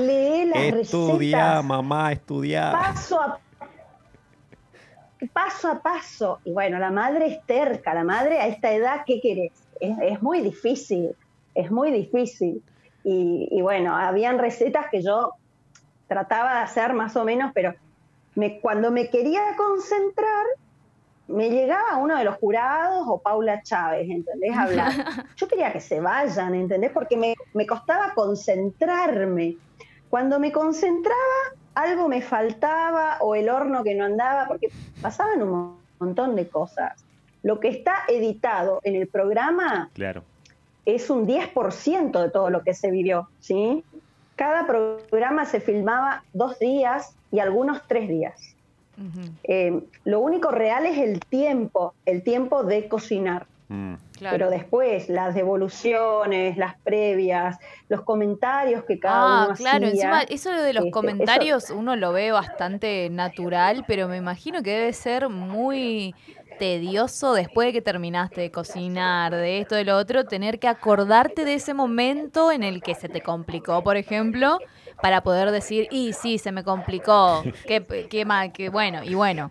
lee 0.00 0.44
las 0.44 0.70
recetas. 0.70 0.80
Estudia, 0.80 1.62
mamá, 1.62 2.12
estudia. 2.12 2.72
Paso 2.72 3.20
a 3.20 3.40
paso 5.32 5.68
a 5.68 5.80
paso. 5.80 6.40
Y 6.44 6.52
bueno, 6.52 6.78
la 6.78 6.90
madre 6.90 7.26
es 7.26 7.46
terca, 7.46 7.94
la 7.94 8.04
madre 8.04 8.40
a 8.40 8.48
esta 8.48 8.72
edad, 8.72 9.02
¿qué 9.06 9.20
querés? 9.20 9.52
Es, 9.80 10.20
muy 10.20 10.40
difícil, 10.40 11.16
es 11.54 11.70
muy 11.70 11.90
difícil. 11.90 12.62
Y, 13.04 13.48
y, 13.50 13.62
bueno, 13.62 13.96
habían 13.96 14.38
recetas 14.38 14.86
que 14.90 15.02
yo 15.02 15.32
trataba 16.06 16.56
de 16.56 16.60
hacer 16.60 16.92
más 16.92 17.16
o 17.16 17.24
menos, 17.24 17.52
pero 17.54 17.74
me, 18.34 18.60
cuando 18.60 18.90
me 18.90 19.10
quería 19.10 19.40
concentrar, 19.56 20.46
me 21.28 21.50
llegaba 21.50 21.96
uno 21.98 22.16
de 22.16 22.24
los 22.24 22.36
jurados 22.36 23.04
o 23.06 23.18
Paula 23.18 23.62
Chávez, 23.62 24.08
¿entendés? 24.10 24.56
Hablar. 24.56 24.92
Yo 25.36 25.48
quería 25.48 25.72
que 25.72 25.80
se 25.80 26.00
vayan, 26.00 26.54
¿entendés? 26.54 26.90
Porque 26.92 27.16
me, 27.16 27.34
me 27.54 27.66
costaba 27.66 28.12
concentrarme. 28.14 29.56
Cuando 30.10 30.38
me 30.38 30.52
concentraba, 30.52 31.16
algo 31.74 32.08
me 32.08 32.20
faltaba 32.20 33.16
o 33.20 33.34
el 33.34 33.48
horno 33.48 33.82
que 33.82 33.94
no 33.94 34.04
andaba, 34.04 34.46
porque 34.46 34.68
pasaban 35.00 35.42
un 35.42 35.78
montón 35.98 36.36
de 36.36 36.48
cosas. 36.48 37.04
Lo 37.42 37.60
que 37.60 37.68
está 37.68 38.04
editado 38.08 38.80
en 38.84 38.94
el 38.94 39.08
programa 39.08 39.90
claro. 39.94 40.22
es 40.84 41.10
un 41.10 41.26
10% 41.26 42.22
de 42.22 42.30
todo 42.30 42.50
lo 42.50 42.62
que 42.62 42.74
se 42.74 42.90
vivió, 42.90 43.28
¿sí? 43.40 43.84
Cada 44.36 44.66
programa 44.66 45.44
se 45.44 45.60
filmaba 45.60 46.24
dos 46.32 46.58
días 46.58 47.14
y 47.30 47.40
algunos 47.40 47.82
tres 47.86 48.08
días. 48.08 48.54
Eh, 49.44 49.82
lo 50.04 50.20
único 50.20 50.50
real 50.50 50.86
es 50.86 50.98
el 50.98 51.20
tiempo, 51.20 51.94
el 52.06 52.22
tiempo 52.22 52.62
de 52.64 52.88
cocinar. 52.88 53.46
Mm. 53.68 53.94
Pero 54.20 54.50
después, 54.50 55.08
las 55.08 55.34
devoluciones, 55.34 56.56
las 56.56 56.76
previas, 56.80 57.58
los 57.88 58.02
comentarios 58.02 58.84
que 58.84 58.98
cada 58.98 59.44
ah, 59.44 59.46
uno 59.46 59.56
claro, 59.56 59.86
encima 59.86 60.22
eso 60.22 60.52
de 60.52 60.74
los 60.74 60.84
este, 60.84 60.90
comentarios 60.92 61.70
uno 61.70 61.96
lo 61.96 62.12
ve 62.12 62.30
bastante 62.32 63.08
natural, 63.10 63.84
pero 63.88 64.08
me 64.08 64.18
imagino 64.18 64.62
que 64.62 64.70
debe 64.70 64.92
ser 64.92 65.28
muy 65.28 66.14
tedioso 66.58 67.34
después 67.34 67.68
de 67.68 67.72
que 67.72 67.82
terminaste 67.82 68.42
de 68.42 68.50
cocinar, 68.50 69.34
de 69.34 69.58
esto, 69.58 69.74
de 69.74 69.84
lo 69.84 69.96
otro, 69.96 70.24
tener 70.24 70.58
que 70.58 70.68
acordarte 70.68 71.44
de 71.44 71.54
ese 71.54 71.74
momento 71.74 72.52
en 72.52 72.62
el 72.62 72.82
que 72.82 72.94
se 72.94 73.08
te 73.08 73.20
complicó, 73.22 73.82
por 73.82 73.96
ejemplo, 73.96 74.58
para 75.02 75.22
poder 75.22 75.50
decir, 75.50 75.88
y 75.90 76.12
sí, 76.12 76.38
se 76.38 76.52
me 76.52 76.62
complicó, 76.62 77.42
qué, 77.66 77.84
qué 78.08 78.24
mal, 78.24 78.52
qué 78.52 78.68
bueno, 78.68 79.02
y 79.02 79.14
bueno. 79.14 79.50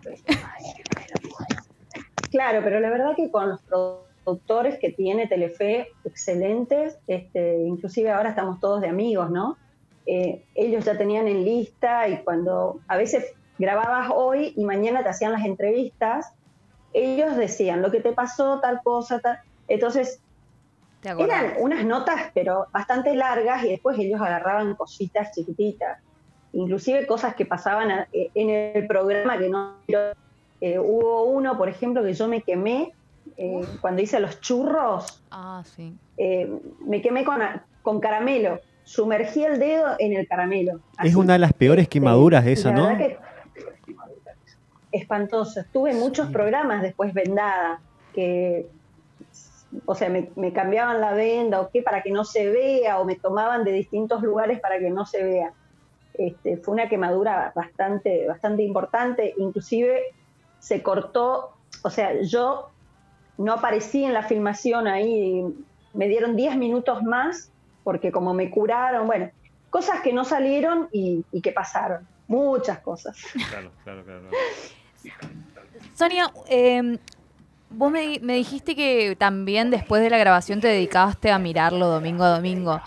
Claro, 2.30 2.60
pero 2.64 2.80
la 2.80 2.88
verdad 2.88 3.14
que 3.14 3.30
con 3.30 3.50
los 3.50 3.60
productores 3.60 4.78
que 4.78 4.90
tiene 4.90 5.28
Telefe, 5.28 5.88
excelentes, 6.04 6.96
este, 7.06 7.58
inclusive 7.64 8.10
ahora 8.10 8.30
estamos 8.30 8.58
todos 8.60 8.80
de 8.80 8.88
amigos, 8.88 9.30
¿no? 9.30 9.58
Eh, 10.06 10.42
ellos 10.54 10.86
ya 10.86 10.96
tenían 10.96 11.28
en 11.28 11.44
lista 11.44 12.08
y 12.08 12.22
cuando 12.24 12.80
a 12.88 12.96
veces 12.96 13.34
grababas 13.58 14.10
hoy 14.12 14.54
y 14.56 14.64
mañana 14.64 15.02
te 15.02 15.10
hacían 15.10 15.32
las 15.32 15.44
entrevistas, 15.44 16.32
ellos 16.94 17.36
decían 17.36 17.82
lo 17.82 17.90
que 17.90 18.00
te 18.00 18.12
pasó, 18.12 18.58
tal 18.60 18.80
cosa, 18.82 19.20
tal. 19.20 19.38
Entonces, 19.68 20.22
eran 21.02 21.54
unas 21.58 21.84
notas, 21.84 22.30
pero 22.34 22.66
bastante 22.72 23.14
largas, 23.14 23.64
y 23.64 23.70
después 23.70 23.98
ellos 23.98 24.20
agarraban 24.20 24.74
cositas 24.74 25.32
chiquititas, 25.32 25.98
inclusive 26.52 27.06
cosas 27.06 27.34
que 27.34 27.46
pasaban 27.46 28.06
eh, 28.12 28.30
en 28.34 28.50
el 28.50 28.86
programa 28.86 29.38
que 29.38 29.48
no... 29.48 29.74
Eh, 30.60 30.78
hubo 30.78 31.24
uno, 31.24 31.58
por 31.58 31.68
ejemplo, 31.68 32.04
que 32.04 32.12
yo 32.12 32.28
me 32.28 32.42
quemé 32.42 32.92
eh, 33.36 33.62
cuando 33.80 34.00
hice 34.00 34.20
los 34.20 34.40
churros. 34.40 35.20
Ah, 35.32 35.64
sí. 35.64 35.96
me 36.86 37.02
quemé 37.02 37.24
con, 37.24 37.40
con 37.82 37.98
caramelo. 37.98 38.60
Sumergí 38.84 39.42
el 39.42 39.58
dedo 39.58 39.96
en 39.98 40.12
el 40.12 40.28
caramelo. 40.28 40.78
Es 41.02 41.16
una 41.16 41.32
de 41.32 41.40
las 41.40 41.52
peores 41.52 41.88
quemaduras 41.88 42.46
esa, 42.46 42.70
¿no? 42.70 42.96
espantoso. 44.92 45.64
Tuve 45.72 45.94
muchos 45.94 46.28
programas 46.30 46.82
después 46.82 47.12
vendada 47.14 47.80
que 48.14 48.66
o 49.86 49.94
sea, 49.94 50.08
me, 50.08 50.52
cambiaban 50.52 51.00
la 51.00 51.12
venda 51.12 51.60
o 51.60 51.70
qué 51.70 51.82
para 51.82 52.02
que 52.02 52.10
no 52.10 52.24
se 52.24 52.48
vea, 52.50 52.98
o 53.00 53.04
me 53.04 53.16
tomaban 53.16 53.64
de 53.64 53.72
distintos 53.72 54.22
lugares 54.22 54.60
para 54.60 54.78
que 54.78 54.90
no 54.90 55.06
se 55.06 55.22
vea. 55.22 55.52
Este, 56.14 56.58
fue 56.58 56.74
una 56.74 56.88
quemadura 56.88 57.52
bastante, 57.54 58.26
bastante 58.26 58.62
importante, 58.62 59.34
inclusive 59.38 60.14
se 60.58 60.82
cortó, 60.82 61.52
o 61.82 61.90
sea, 61.90 62.20
yo 62.22 62.70
no 63.38 63.54
aparecí 63.54 64.04
en 64.04 64.12
la 64.12 64.22
filmación 64.22 64.86
ahí, 64.86 65.44
me 65.94 66.08
dieron 66.08 66.36
10 66.36 66.56
minutos 66.56 67.02
más, 67.02 67.50
porque 67.82 68.12
como 68.12 68.34
me 68.34 68.50
curaron, 68.50 69.06
bueno, 69.06 69.30
cosas 69.70 70.02
que 70.02 70.12
no 70.12 70.24
salieron 70.24 70.88
y, 70.92 71.24
que 71.42 71.50
pasaron, 71.50 72.06
muchas 72.28 72.78
cosas. 72.80 73.16
Claro, 73.50 73.70
claro, 73.82 74.04
claro. 74.04 74.22
Sonia, 75.94 76.32
eh, 76.48 76.98
Vos 77.74 77.90
me, 77.90 78.18
dijiste 78.18 78.76
que 78.76 79.16
también 79.16 79.70
después 79.70 80.02
de 80.02 80.10
la 80.10 80.18
grabación 80.18 80.60
te 80.60 80.68
dedicaste 80.68 81.30
a 81.30 81.38
mirarlo 81.38 81.88
domingo 81.88 82.24
a 82.24 82.30
domingo. 82.36 82.80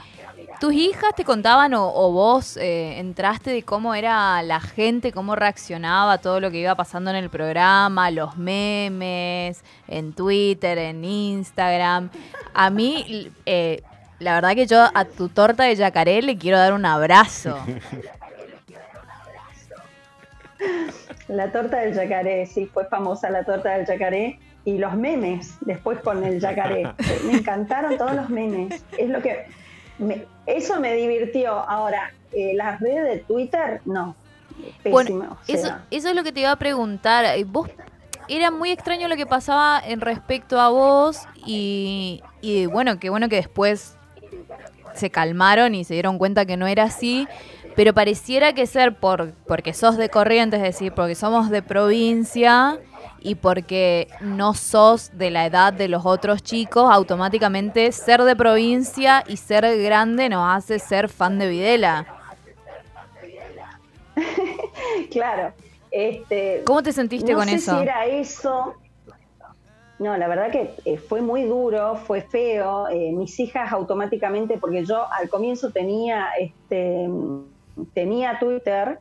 ¿Tus 0.59 0.73
hijas 0.73 1.13
te 1.15 1.25
contaban 1.25 1.73
o, 1.73 2.11
vos 2.11 2.55
eh, 2.57 2.99
entraste 2.99 3.51
de 3.51 3.63
cómo 3.63 3.93
era 3.93 4.41
la 4.43 4.61
gente, 4.61 5.11
cómo 5.11 5.35
reaccionaba 5.35 6.19
todo 6.19 6.39
lo 6.39 6.49
que 6.51 6.59
iba 6.59 6.75
pasando 6.75 7.09
en 7.09 7.17
el 7.17 7.29
programa, 7.29 8.09
los 8.11 8.37
memes, 8.37 9.63
en 9.87 10.13
Twitter, 10.13 10.77
en 10.77 11.03
Instagram? 11.03 12.09
A 12.53 12.69
mí, 12.69 13.31
eh, 13.45 13.81
la 14.19 14.35
verdad 14.35 14.55
que 14.55 14.65
yo 14.65 14.87
a 14.93 15.05
tu 15.05 15.29
torta 15.29 15.63
de 15.63 15.75
yacaré 15.75 16.21
le 16.21 16.37
quiero 16.37 16.57
dar 16.57 16.73
un 16.73 16.85
abrazo. 16.85 17.57
La 21.27 21.51
torta 21.51 21.79
del 21.79 21.93
yacaré, 21.95 22.45
sí, 22.45 22.67
fue 22.67 22.85
famosa 22.85 23.29
la 23.29 23.43
torta 23.43 23.71
del 23.71 23.85
yacaré 23.85 24.39
y 24.65 24.77
los 24.77 24.95
memes 24.95 25.55
después 25.61 25.99
con 25.99 26.23
el 26.23 26.39
yacaré. 26.39 26.91
me 27.25 27.33
encantaron 27.37 27.97
todos 27.97 28.13
los 28.13 28.29
memes. 28.29 28.83
Es 28.97 29.09
lo 29.09 29.21
que 29.21 29.45
eso 30.45 30.79
me 30.79 30.95
divirtió. 30.95 31.53
Ahora, 31.53 32.11
eh, 32.33 32.53
las 32.55 32.79
redes 32.81 33.03
de 33.03 33.19
Twitter, 33.19 33.81
no. 33.85 34.15
Pésimo, 34.83 35.37
eso, 35.47 35.75
eso 35.91 36.09
es 36.09 36.15
lo 36.15 36.23
que 36.23 36.31
te 36.31 36.41
iba 36.41 36.51
a 36.51 36.55
preguntar. 36.55 37.25
Eh, 37.25 37.43
vos 37.43 37.69
era 38.27 38.51
muy 38.51 38.71
extraño 38.71 39.07
lo 39.07 39.15
que 39.15 39.25
pasaba 39.25 39.81
en 39.85 40.01
respecto 40.01 40.59
a 40.59 40.69
vos 40.69 41.27
y, 41.45 42.23
y 42.41 42.65
bueno, 42.65 42.97
qué 42.99 43.09
bueno 43.09 43.29
que 43.29 43.35
después 43.35 43.97
se 44.93 45.09
calmaron 45.09 45.75
y 45.75 45.83
se 45.83 45.93
dieron 45.93 46.17
cuenta 46.17 46.45
que 46.45 46.57
no 46.57 46.67
era 46.67 46.83
así, 46.83 47.27
pero 47.75 47.93
pareciera 47.93 48.53
que 48.53 48.65
ser 48.65 48.95
por 48.95 49.33
porque 49.45 49.73
sos 49.73 49.97
de 49.97 50.09
Corrientes, 50.09 50.59
es 50.59 50.65
decir, 50.65 50.93
porque 50.93 51.15
somos 51.15 51.49
de 51.49 51.61
provincia, 51.61 52.79
y 53.25 53.33
porque 53.33 54.07
no 54.21 54.53
sos 54.53 55.09
de 55.17 55.31
la 55.31 55.47
edad 55.47 55.73
de 55.73 55.87
los 55.87 56.05
otros 56.05 56.43
chicos, 56.43 56.87
automáticamente 56.91 57.91
ser 57.91 58.21
de 58.21 58.35
provincia 58.35 59.23
y 59.27 59.37
ser 59.37 59.65
grande 59.81 60.29
nos 60.29 60.55
hace 60.55 60.77
ser 60.77 61.09
fan 61.09 61.39
de 61.39 61.49
Videla. 61.49 62.05
claro. 65.11 65.53
Este, 65.89 66.61
¿Cómo 66.65 66.83
te 66.83 66.93
sentiste 66.93 67.33
con 67.33 67.49
sé 67.49 67.55
eso? 67.55 67.75
Si 67.75 67.81
era 67.81 68.05
eso. 68.05 68.75
No, 69.97 70.15
la 70.17 70.27
verdad 70.27 70.51
que 70.51 70.75
eh, 70.85 70.97
fue 70.97 71.21
muy 71.21 71.45
duro, 71.45 71.95
fue 71.95 72.21
feo. 72.21 72.87
Eh, 72.89 73.11
mis 73.11 73.39
hijas 73.39 73.71
automáticamente, 73.71 74.59
porque 74.59 74.85
yo 74.85 75.11
al 75.11 75.29
comienzo 75.29 75.71
tenía, 75.71 76.27
este, 76.39 77.09
tenía 77.95 78.37
Twitter 78.37 78.99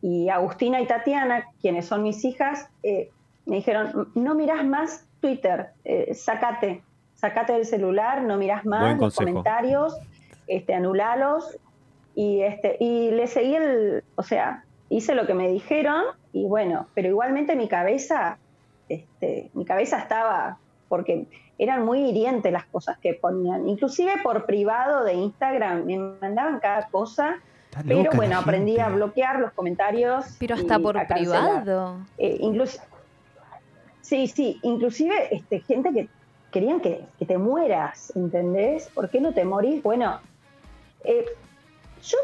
y 0.00 0.30
Agustina 0.30 0.80
y 0.80 0.86
Tatiana, 0.86 1.44
quienes 1.60 1.86
son 1.86 2.02
mis 2.02 2.24
hijas, 2.24 2.68
eh, 2.82 3.10
me 3.46 3.56
dijeron, 3.56 4.08
no 4.14 4.34
mirás 4.34 4.64
más 4.64 5.06
Twitter, 5.20 5.70
eh, 5.84 6.14
sacate, 6.14 6.82
sacate 7.14 7.54
del 7.54 7.66
celular, 7.66 8.22
no 8.22 8.36
mirás 8.36 8.64
más 8.64 8.98
los 8.98 9.14
comentarios, 9.14 9.96
este, 10.46 10.74
anulalos. 10.74 11.58
Y, 12.14 12.42
este, 12.42 12.76
y 12.78 13.10
le 13.10 13.26
seguí 13.26 13.54
el, 13.54 14.04
o 14.16 14.22
sea, 14.22 14.64
hice 14.90 15.14
lo 15.14 15.26
que 15.26 15.34
me 15.34 15.48
dijeron 15.48 16.02
y 16.32 16.46
bueno, 16.46 16.86
pero 16.94 17.08
igualmente 17.08 17.56
mi 17.56 17.68
cabeza, 17.68 18.38
este, 18.88 19.50
mi 19.54 19.64
cabeza 19.64 19.98
estaba, 19.98 20.58
porque 20.88 21.26
eran 21.58 21.84
muy 21.84 22.00
hirientes 22.00 22.52
las 22.52 22.66
cosas 22.66 22.98
que 22.98 23.14
ponían, 23.14 23.66
inclusive 23.66 24.12
por 24.22 24.44
privado 24.44 25.04
de 25.04 25.14
Instagram, 25.14 25.86
me 25.86 25.98
mandaban 25.98 26.60
cada 26.60 26.88
cosa 26.88 27.40
pero 27.86 28.10
bueno, 28.14 28.38
aprendí 28.38 28.78
a 28.78 28.88
bloquear 28.88 29.40
los 29.40 29.52
comentarios. 29.52 30.36
Pero 30.38 30.54
hasta 30.54 30.78
por 30.78 31.06
privado. 31.06 31.98
Eh, 32.18 32.36
sí, 34.12 34.26
sí, 34.26 34.60
inclusive 34.62 35.34
este, 35.34 35.60
gente 35.60 35.90
que 35.92 36.08
querían 36.50 36.80
que, 36.80 37.06
te 37.26 37.38
mueras, 37.38 38.12
¿entendés? 38.14 38.88
¿Por 38.94 39.08
qué 39.08 39.20
no 39.20 39.32
te 39.32 39.44
morís? 39.44 39.82
Bueno, 39.82 40.20
eh, 41.04 41.24
yo, 42.02 42.18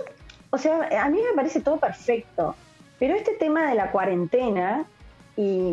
o 0.50 0.58
sea, 0.58 0.88
a 1.02 1.08
mí 1.08 1.18
me 1.18 1.34
parece 1.34 1.60
todo 1.60 1.78
perfecto, 1.78 2.54
pero 2.98 3.14
este 3.14 3.32
tema 3.34 3.70
de 3.70 3.74
la 3.74 3.90
cuarentena 3.90 4.86
y, 5.36 5.72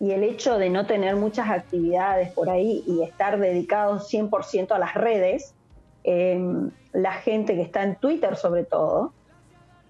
el 0.00 0.22
hecho 0.22 0.58
de 0.58 0.70
no 0.70 0.86
tener 0.86 1.16
muchas 1.16 1.50
actividades 1.50 2.32
por 2.32 2.48
ahí 2.48 2.84
y 2.86 3.02
estar 3.02 3.38
dedicados 3.38 4.08
100% 4.12 4.70
a 4.70 4.78
las 4.78 4.94
redes, 4.94 5.54
Em, 6.10 6.70
la 6.92 7.12
gente 7.12 7.54
que 7.54 7.60
está 7.60 7.82
en 7.82 7.96
Twitter 7.96 8.34
sobre 8.36 8.64
todo, 8.64 9.12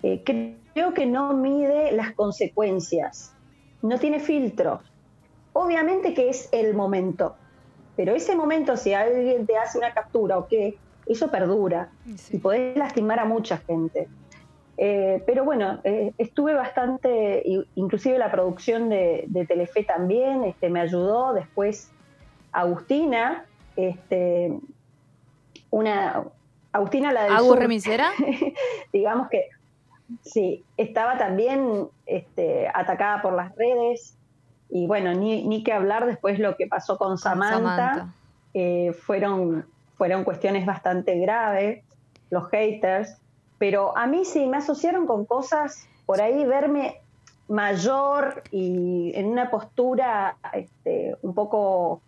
eh, 0.02 0.22
creo 0.24 0.92
que 0.92 1.06
no 1.06 1.32
mide 1.34 1.92
las 1.92 2.12
consecuencias, 2.12 3.34
no 3.82 4.00
tiene 4.00 4.18
filtros. 4.18 4.80
Obviamente 5.60 6.14
que 6.14 6.28
es 6.28 6.48
el 6.52 6.72
momento, 6.74 7.34
pero 7.96 8.14
ese 8.14 8.36
momento 8.36 8.76
si 8.76 8.94
alguien 8.94 9.44
te 9.44 9.56
hace 9.56 9.76
una 9.76 9.92
captura 9.92 10.38
o 10.38 10.46
qué, 10.46 10.78
eso 11.04 11.32
perdura 11.32 11.90
y 12.30 12.38
podés 12.38 12.76
lastimar 12.76 13.18
a 13.18 13.24
mucha 13.24 13.58
gente. 13.58 14.06
Eh, 14.76 15.20
pero 15.26 15.44
bueno, 15.44 15.80
eh, 15.82 16.12
estuve 16.16 16.54
bastante, 16.54 17.42
inclusive 17.74 18.18
la 18.18 18.30
producción 18.30 18.88
de, 18.88 19.24
de, 19.26 19.46
Telefe 19.46 19.82
también 19.82 20.44
este, 20.44 20.70
me 20.70 20.80
ayudó, 20.80 21.34
después 21.34 21.90
Agustina, 22.52 23.44
este, 23.74 24.56
una 25.70 26.22
Agustina 26.70 27.10
la 27.12 27.24
del 27.24 27.32
¿Agus 27.32 27.58
remisera? 27.58 28.10
digamos 28.92 29.28
que 29.28 29.48
sí, 30.22 30.64
estaba 30.76 31.18
también 31.18 31.88
este, 32.06 32.68
atacada 32.72 33.22
por 33.22 33.32
las 33.32 33.52
redes 33.56 34.14
y 34.70 34.86
bueno, 34.86 35.14
ni, 35.14 35.46
ni 35.46 35.62
que 35.62 35.72
hablar 35.72 36.06
después 36.06 36.38
lo 36.38 36.56
que 36.56 36.66
pasó 36.66 36.98
con 36.98 37.18
Samantha, 37.18 38.12
eh, 38.54 38.92
fueron, 38.92 39.66
fueron 39.96 40.24
cuestiones 40.24 40.66
bastante 40.66 41.18
graves, 41.18 41.84
los 42.30 42.48
haters, 42.50 43.16
pero 43.58 43.96
a 43.96 44.06
mí 44.06 44.24
sí 44.24 44.46
me 44.46 44.58
asociaron 44.58 45.06
con 45.06 45.24
cosas, 45.24 45.88
por 46.06 46.20
ahí 46.20 46.44
verme 46.44 47.00
mayor 47.48 48.42
y 48.50 49.12
en 49.14 49.26
una 49.26 49.50
postura 49.50 50.36
este, 50.52 51.16
un 51.22 51.34
poco, 51.34 52.02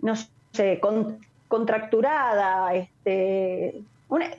no 0.00 0.14
sé, 0.52 0.78
con, 0.80 1.18
contracturada, 1.48 2.72
este, 2.74 3.82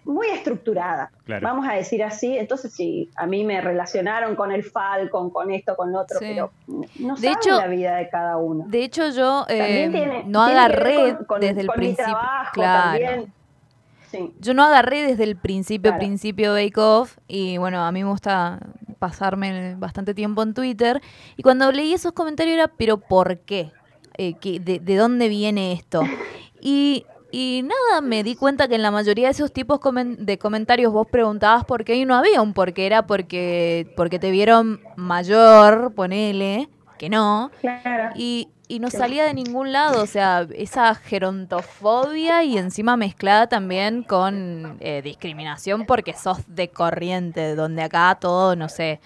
muy 0.05 0.27
estructurada, 0.27 1.11
vamos 1.41 1.67
a 1.67 1.73
decir 1.73 2.03
así. 2.03 2.37
Entonces, 2.37 2.73
sí, 2.73 3.09
a 3.15 3.25
mí 3.25 3.43
me 3.43 3.61
relacionaron 3.61 4.35
con 4.35 4.51
el 4.51 4.63
Falcon, 4.63 5.29
con 5.29 5.51
esto, 5.51 5.75
con 5.75 5.91
lo 5.91 6.01
otro, 6.01 6.19
pero 6.19 6.51
no 6.99 7.15
de 7.15 7.27
hecho, 7.27 7.57
la 7.57 7.67
vida 7.67 7.95
de 7.95 8.09
cada 8.09 8.37
uno. 8.37 8.65
De 8.67 8.83
hecho, 8.83 9.09
yo 9.09 9.45
eh, 9.49 10.23
no 10.25 10.43
agarré 10.43 11.17
desde 11.39 11.61
el 11.61 11.67
principio. 11.67 12.17
claro. 12.53 13.27
Yo 14.39 14.53
no 14.53 14.63
agarré 14.63 15.01
desde 15.01 15.23
el 15.23 15.35
principio, 15.35 15.97
principio 15.97 16.53
Bake 16.53 16.77
Off, 16.77 17.17
y 17.27 17.57
bueno, 17.57 17.83
a 17.83 17.91
mí 17.91 18.03
me 18.03 18.09
gusta 18.09 18.59
pasarme 18.99 19.75
bastante 19.75 20.13
tiempo 20.13 20.43
en 20.43 20.53
Twitter. 20.53 21.01
Y 21.35 21.43
cuando 21.43 21.71
leí 21.71 21.93
esos 21.93 22.11
comentarios 22.13 22.53
era, 22.53 22.67
pero 22.67 22.97
¿por 22.97 23.39
qué? 23.39 23.71
Eh, 24.17 24.35
de, 24.61 24.79
de, 24.79 24.95
dónde 24.95 25.29
viene 25.29 25.73
esto? 25.73 26.01
Y, 26.65 27.05
nada, 27.63 28.01
me 28.01 28.23
di 28.23 28.35
cuenta 28.35 28.67
que 28.67 28.75
en 28.75 28.83
la 28.83 28.91
mayoría 28.91 29.25
de 29.25 29.31
esos 29.31 29.51
tipos 29.51 29.79
de 30.19 30.37
comentarios 30.37 30.93
vos 30.93 31.07
preguntabas 31.07 31.65
por 31.65 31.83
qué 31.83 31.95
y 31.95 32.05
no 32.05 32.15
había 32.15 32.43
un 32.43 32.53
por 32.53 32.73
qué, 32.73 32.85
era 32.85 33.07
porque, 33.07 33.91
porque 33.97 34.19
te 34.19 34.29
vieron 34.29 34.81
mayor, 34.97 35.93
ponele, 35.95 36.69
que 36.99 37.09
no. 37.09 37.49
Y, 38.13 38.49
y 38.67 38.77
no 38.77 38.91
salía 38.91 39.25
de 39.25 39.33
ningún 39.33 39.71
lado, 39.71 40.03
o 40.03 40.05
sea, 40.05 40.47
esa 40.55 40.93
gerontofobia 40.93 42.43
y 42.43 42.59
encima 42.59 42.97
mezclada 42.97 43.47
también 43.47 44.03
con 44.03 44.77
eh, 44.79 45.01
discriminación 45.03 45.87
porque 45.87 46.13
sos 46.13 46.37
de 46.45 46.69
corriente, 46.69 47.55
donde 47.55 47.81
acá 47.81 48.15
todo, 48.21 48.55
no 48.55 48.69
sé, 48.69 48.99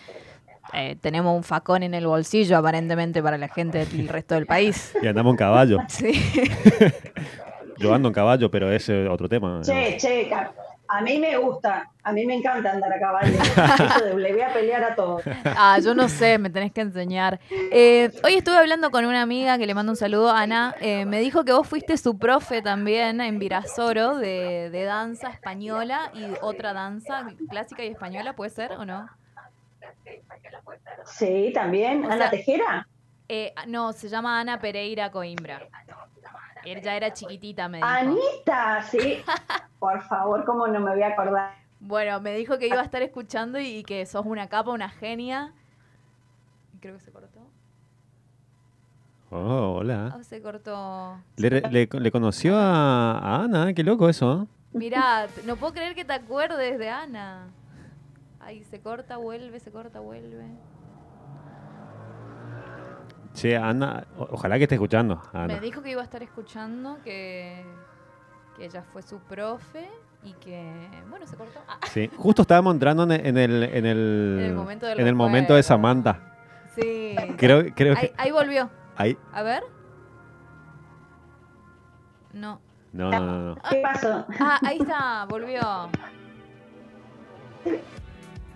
eh, 0.74 0.98
tenemos 1.00 1.34
un 1.34 1.44
facón 1.44 1.84
en 1.84 1.94
el 1.94 2.08
bolsillo 2.08 2.58
aparentemente 2.58 3.24
para 3.24 3.38
la 3.38 3.48
gente 3.48 3.86
del 3.86 4.10
resto 4.10 4.36
del 4.36 4.48
país. 4.48 4.94
Y 5.02 5.08
andamos 5.08 5.32
en 5.32 5.38
caballo. 5.38 5.80
Sí. 5.88 6.12
Yo 7.78 7.94
ando 7.94 8.08
en 8.10 8.14
caballo, 8.14 8.50
pero 8.50 8.72
ese 8.72 9.06
es 9.06 9.10
otro 9.10 9.30
tema. 9.30 9.62
Che, 9.64 9.98
che, 9.98 10.30
a 10.90 11.02
mí 11.02 11.20
me 11.20 11.36
gusta, 11.38 11.92
a 12.04 12.12
mí 12.14 12.26
me 12.26 12.36
encanta 12.36 12.72
andar 12.72 12.94
a 12.94 13.00
caballo. 13.00 13.38
le 14.16 14.32
voy 14.32 14.42
a 14.42 14.54
pelear 14.54 14.84
a 14.84 14.96
todos. 14.96 15.22
Ah, 15.44 15.80
yo 15.84 15.94
no 15.94 16.08
sé, 16.08 16.38
me 16.38 16.50
tenés 16.50 16.72
que 16.72 16.82
enseñar. 16.82 17.40
Eh, 17.50 18.10
hoy 18.24 18.36
estuve 18.36 18.58
hablando 18.58 18.90
con 18.90 19.06
una 19.06 19.22
amiga 19.22 19.58
que 19.58 19.66
le 19.66 19.74
mando 19.74 19.92
un 19.92 19.98
saludo, 19.98 20.32
Ana. 20.32 20.76
Eh, 20.80 21.06
me 21.06 21.20
dijo 21.20 21.44
que 21.44 21.52
vos 21.52 21.68
fuiste 21.68 21.98
su 21.98 22.18
profe 22.18 22.62
también 22.62 23.20
en 23.20 23.38
Virasoro 23.38 24.18
de, 24.18 24.70
de 24.70 24.84
danza 24.84 25.30
española 25.30 26.12
y 26.14 26.26
otra 26.42 26.74
danza 26.74 27.28
clásica 27.50 27.84
y 27.84 27.88
española, 27.88 28.34
¿puede 28.34 28.52
ser 28.52 28.72
o 28.74 28.86
no? 28.86 29.10
Sí, 31.06 31.52
también. 31.54 32.10
¿Ana 32.10 32.30
Tejera? 32.30 32.88
Eh, 33.30 33.54
no, 33.68 33.92
se 33.92 34.08
llama 34.08 34.40
Ana 34.40 34.60
Pereira 34.60 35.12
Coimbra. 35.12 35.68
Ella 36.72 36.96
era 36.96 37.14
chiquitita, 37.14 37.70
me 37.70 37.78
dijo. 37.78 37.88
Anita, 37.88 38.82
sí. 38.84 39.24
Por 39.80 40.02
favor, 40.04 40.44
¿cómo 40.46 40.68
no 40.68 40.80
me 40.80 40.92
voy 40.92 41.04
a 41.04 41.08
acordar? 41.10 41.56
Bueno, 41.80 42.20
me 42.20 42.36
dijo 42.36 42.58
que 42.58 42.68
iba 42.68 42.80
a 42.80 42.84
estar 42.84 43.02
escuchando 43.02 43.60
y 43.60 43.84
que 43.84 44.06
sos 44.06 44.26
una 44.26 44.48
capa, 44.48 44.72
una 44.72 44.90
genia. 44.90 45.54
Creo 46.80 46.96
que 46.96 47.02
se 47.02 47.12
cortó. 47.12 47.40
Oh, 49.30 49.78
hola. 49.80 50.16
Oh, 50.18 50.24
se 50.24 50.42
cortó. 50.42 51.18
Le, 51.36 52.12
conoció 52.12 52.56
a, 52.58 53.44
Ana, 53.44 53.74
qué 53.74 53.84
loco 53.84 54.10
eso. 54.10 54.48
Mirá, 54.74 55.28
no 55.46 55.56
puedo 55.58 55.74
creer 55.74 55.96
que 55.96 56.06
te 56.06 56.14
acuerdes 56.14 56.80
de 56.80 56.90
Ana. 56.90 57.48
Ay, 58.40 58.64
se 58.64 58.80
corta, 58.80 59.18
vuelve, 59.18 59.60
se 59.60 59.72
corta, 59.72 60.00
vuelve. 60.00 60.46
Sí, 63.38 63.54
Ana, 63.54 64.04
ojalá 64.18 64.58
que 64.58 64.64
esté 64.64 64.74
escuchando. 64.74 65.22
Me 65.32 65.60
dijo 65.60 65.84
que 65.84 65.92
iba 65.92 66.02
a 66.02 66.04
estar 66.04 66.24
escuchando, 66.24 66.98
que, 67.04 67.64
ella 68.60 68.82
fue 68.82 69.04
su 69.04 69.20
profe 69.20 69.88
y 70.24 70.34
que, 70.34 70.90
bueno, 71.08 71.28
se 71.28 71.36
cortó. 71.36 71.60
Ah. 71.68 71.78
Sí, 71.88 72.10
justo 72.18 72.42
estábamos 72.42 72.74
entrando 72.74 73.04
en 73.04 73.38
el, 73.38 73.62
en 73.62 73.86
el, 73.86 74.54
momento, 74.56 74.88
en 74.90 75.08
el 75.08 75.14
momento 75.14 75.54
de 75.54 75.62
Samantha. 75.62 76.34
Sí. 76.74 77.16
Creo, 77.38 77.64
creo 77.76 77.96
ahí, 77.96 78.08
que... 78.08 78.14
ahí 78.18 78.32
volvió. 78.32 78.72
Ahí. 78.96 79.16
A 79.32 79.44
ver. 79.44 79.62
No. 82.34 82.60
No, 82.92 83.12
no, 83.12 83.20
no, 83.20 83.38
no. 83.54 83.56
¿Qué 83.70 83.82
pasó? 83.84 84.26
Ah, 84.40 84.60
ahí 84.64 84.80
está, 84.80 85.26
volvió. 85.30 85.62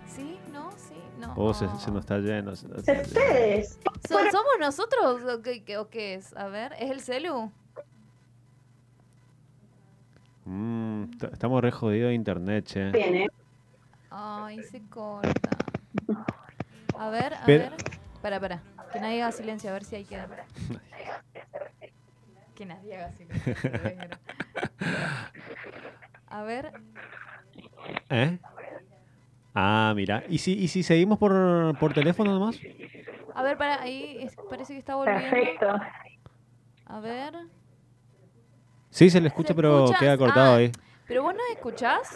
¿Sí? 0.06 0.40
¿No? 0.52 0.72
¿Sí? 0.72 0.91
No. 1.22 1.34
Oh, 1.36 1.54
se, 1.54 1.66
nos 1.66 1.86
está 1.86 2.18
lleno. 2.18 2.50
¿Ustedes? 2.50 3.78
¿Somos 4.08 4.52
nosotros 4.58 5.22
o 5.22 5.40
qué, 5.88 6.14
es? 6.14 6.36
A 6.36 6.48
ver, 6.48 6.72
¿es 6.80 6.90
el 6.90 7.00
celu? 7.00 7.52
Mm, 10.44 11.04
estamos 11.32 11.62
re 11.62 11.70
jodidos 11.70 12.08
de 12.08 12.14
internet, 12.14 12.64
che. 12.64 12.90
Bien, 12.90 13.28
Ay, 14.10 14.64
se 14.64 14.82
corta. 14.88 15.50
A 16.98 17.08
ver, 17.10 17.34
a 17.34 17.46
ver. 17.46 17.72
Para, 18.20 18.40
para. 18.40 18.60
Que 18.92 18.98
nadie 18.98 19.22
haga 19.22 19.30
silencio, 19.30 19.70
a 19.70 19.74
ver 19.74 19.84
si 19.84 19.94
hay 19.94 20.04
que. 20.04 20.18
que 22.56 22.66
nadie 22.66 22.96
haga 22.96 23.12
silencio. 23.12 23.54
A 26.26 26.42
ver. 26.44 26.72
¿Eh? 28.08 28.38
Ah, 29.54 29.92
mira. 29.94 30.24
¿Y 30.28 30.38
si, 30.38 30.52
y 30.52 30.68
si 30.68 30.82
seguimos 30.82 31.18
por, 31.18 31.76
por 31.78 31.92
teléfono 31.92 32.32
nomás? 32.32 32.58
A 33.34 33.42
ver, 33.42 33.56
para, 33.56 33.82
ahí 33.82 34.26
parece 34.48 34.72
que 34.74 34.78
está 34.78 34.94
volviendo. 34.94 35.30
Perfecto. 35.30 35.68
A 36.86 37.00
ver. 37.00 37.34
Sí, 38.90 39.08
se 39.08 39.20
le 39.20 39.28
escucha, 39.28 39.54
pero 39.54 39.86
queda 39.98 40.16
cortado 40.18 40.52
ah, 40.52 40.56
ahí. 40.56 40.72
¿Pero 41.06 41.22
vos 41.22 41.34
no 41.34 41.40
escuchás? 41.50 42.12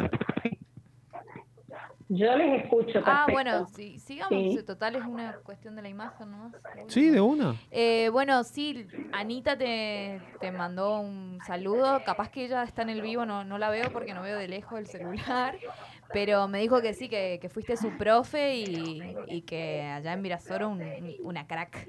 Yo 2.08 2.36
les 2.36 2.62
escucho. 2.62 2.92
Perfecto. 2.92 3.10
Ah, 3.10 3.26
bueno, 3.30 3.66
sí, 3.66 3.98
sigamos. 3.98 4.64
Total 4.64 4.94
es 4.96 5.04
una 5.04 5.36
cuestión 5.38 5.74
de 5.74 5.82
la 5.82 5.88
imagen 5.88 6.30
nomás. 6.30 6.52
Sí, 6.88 7.10
de 7.10 7.20
una. 7.20 7.56
Eh, 7.70 8.10
bueno, 8.12 8.44
sí, 8.44 8.86
Anita 9.12 9.58
te, 9.58 10.20
te, 10.38 10.52
mandó 10.52 11.00
un 11.00 11.38
saludo. 11.46 12.04
Capaz 12.04 12.30
que 12.30 12.44
ella 12.44 12.62
está 12.62 12.82
en 12.82 12.90
el 12.90 13.00
vivo, 13.00 13.26
no, 13.26 13.42
no 13.42 13.58
la 13.58 13.70
veo 13.70 13.90
porque 13.90 14.14
no 14.14 14.22
veo 14.22 14.38
de 14.38 14.46
lejos 14.46 14.78
el 14.78 14.86
celular. 14.86 15.56
Pero 16.12 16.48
me 16.48 16.60
dijo 16.60 16.80
que 16.80 16.94
sí, 16.94 17.08
que, 17.08 17.38
que 17.40 17.48
fuiste 17.48 17.76
su 17.76 17.96
profe 17.96 18.56
y, 18.56 19.02
y, 19.26 19.42
que 19.42 19.82
allá 19.82 20.12
en 20.12 20.22
Virasoro 20.22 20.68
un, 20.68 20.82
una 21.22 21.46
crack. 21.46 21.88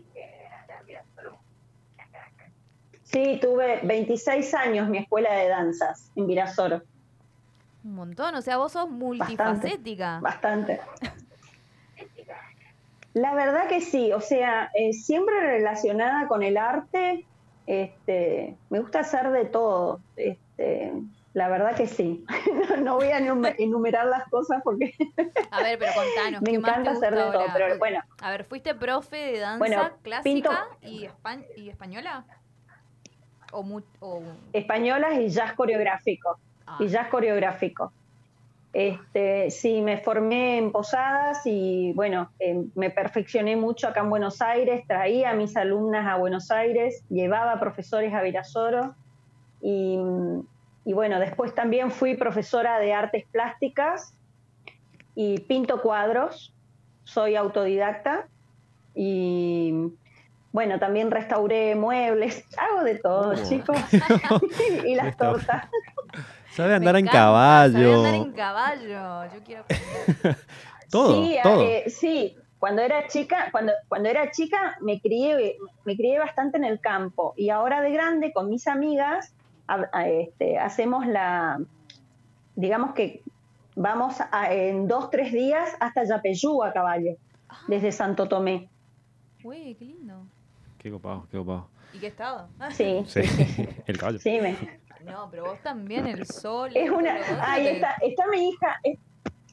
Sí, 3.03 3.39
tuve 3.41 3.79
26 3.83 4.53
años 4.53 4.89
mi 4.89 4.97
escuela 4.97 5.33
de 5.33 5.47
danzas 5.47 6.11
en 6.15 6.27
Virasoro. 6.27 6.81
Un 7.83 7.95
montón, 7.95 8.35
o 8.35 8.41
sea, 8.41 8.57
vos 8.57 8.73
sos 8.73 8.89
multifacética. 8.89 10.19
Bastante. 10.21 10.81
La 13.13 13.33
verdad 13.33 13.67
que 13.67 13.81
sí, 13.81 14.11
o 14.11 14.19
sea, 14.19 14.69
eh, 14.75 14.93
siempre 14.93 15.39
relacionada 15.39 16.27
con 16.27 16.43
el 16.43 16.57
arte, 16.57 17.25
este, 17.65 18.55
me 18.69 18.79
gusta 18.79 18.99
hacer 18.99 19.31
de 19.31 19.45
todo. 19.45 20.01
Este, 20.15 20.91
la 21.37 21.49
verdad 21.49 21.75
que 21.75 21.85
sí. 21.85 22.25
no, 22.83 22.95
voy 22.95 23.09
a 23.09 23.19
enumerar 23.59 24.07
las 24.07 24.27
cosas 24.29 24.59
porque. 24.63 24.95
a 25.51 25.61
ver, 25.61 25.77
pero 25.77 25.91
contanos. 25.93 26.41
me 26.41 26.53
encanta 26.53 26.91
hacer 26.91 27.13
de 27.13 27.21
todo, 27.21 27.45
pero 27.53 27.77
bueno. 27.77 27.99
A 28.21 28.31
ver, 28.31 28.43
¿fuiste 28.43 28.73
profe 28.73 29.17
de 29.17 29.39
danza 29.39 29.93
clásica 30.01 30.65
y, 30.81 31.07
y, 31.55 31.69
española? 31.69 32.25
O, 33.51 33.63
o... 33.99 34.23
Españolas 34.51 35.19
y 35.19 35.29
jazz 35.29 35.53
coreográfico 35.53 36.39
y 36.79 36.85
ah. 36.85 36.87
jazz 36.87 37.07
coreográfico. 37.09 37.93
Este, 38.73 39.51
sí, 39.51 39.81
me 39.81 39.99
formé 39.99 40.57
en 40.57 40.71
Posadas 40.71 41.45
y 41.45 41.93
bueno, 41.93 42.31
eh, 42.39 42.65
me 42.73 42.89
perfeccioné 42.89 43.55
mucho 43.55 43.87
acá 43.87 43.99
en 43.99 44.09
Buenos 44.09 44.41
Aires, 44.41 44.85
traía 44.87 45.29
a 45.29 45.33
mis 45.33 45.55
alumnas 45.55 46.07
a 46.07 46.17
Buenos 46.17 46.49
Aires, 46.49 47.03
llevaba 47.09 47.59
profesores 47.59 48.11
a 48.13 48.21
Virasoro 48.23 48.95
y, 49.61 49.97
y 50.87 50.93
bueno, 50.93 51.19
después 51.19 51.53
también 51.53 51.91
fui 51.91 52.15
profesora 52.15 52.79
de 52.79 52.93
artes 52.93 53.25
plásticas 53.29 54.13
y 55.15 55.41
pinto 55.41 55.81
cuadros, 55.81 56.53
soy 57.03 57.35
autodidacta 57.35 58.27
y 58.95 59.91
bueno, 60.53 60.79
también 60.79 61.11
restauré 61.11 61.75
muebles, 61.75 62.45
hago 62.57 62.85
de 62.85 62.95
todo, 62.99 63.31
oh. 63.31 63.49
chicos, 63.49 63.75
y 64.85 64.95
las 64.95 65.17
tortas. 65.17 65.65
Sabe 66.51 66.75
andar 66.75 66.95
en 66.95 67.07
caballo. 67.07 67.73
Sabe 67.73 67.95
andar 67.95 68.13
en 68.15 68.31
caballo. 68.31 69.33
Yo 69.33 69.43
quiero 69.43 69.65
todo, 70.89 71.25
sí, 71.25 71.37
todo. 71.43 71.63
Eh, 71.63 71.83
sí, 71.89 72.37
cuando 72.59 72.81
era 72.81 73.07
chica, 73.07 73.49
cuando, 73.51 73.73
cuando 73.89 74.07
era 74.07 74.31
chica 74.31 74.77
me 74.79 75.01
crié, 75.01 75.57
me 75.83 75.97
crié 75.97 76.17
bastante 76.17 76.55
en 76.55 76.63
el 76.63 76.79
campo 76.79 77.33
y 77.35 77.49
ahora 77.49 77.81
de 77.81 77.91
grande 77.91 78.31
con 78.31 78.49
mis 78.49 78.69
amigas 78.69 79.33
este, 80.05 80.57
hacemos 80.57 81.05
la, 81.05 81.59
digamos 82.55 82.93
que 82.93 83.21
vamos 83.75 84.15
en 84.49 84.87
dos, 84.87 85.09
tres 85.09 85.31
días 85.31 85.75
hasta 85.79 86.03
Yapeyú 86.03 86.63
a 86.63 86.73
caballo, 86.73 87.15
ah. 87.49 87.59
desde 87.67 87.91
Santo 87.91 88.27
Tomé. 88.27 88.69
Uy, 89.43 89.75
qué 89.75 89.85
lindo. 89.85 90.25
Qué 90.77 90.91
copado, 90.91 91.27
qué 91.31 91.37
copado. 91.37 91.69
¿Y 91.93 91.99
qué 91.99 92.07
estado? 92.07 92.49
Sí. 92.71 93.03
sí. 93.07 93.21
el 93.87 93.97
caballo. 93.97 94.19
Sí, 94.19 94.39
me, 94.41 94.55
no, 95.05 95.29
pero 95.29 95.45
vos 95.45 95.59
también, 95.61 96.07
el 96.07 96.25
sol. 96.25 96.71
Es 96.73 96.89
una. 96.89 97.17
Ahí 97.41 97.67
está, 97.67 97.95
está 98.01 98.27
mi 98.27 98.49
hija. 98.49 98.79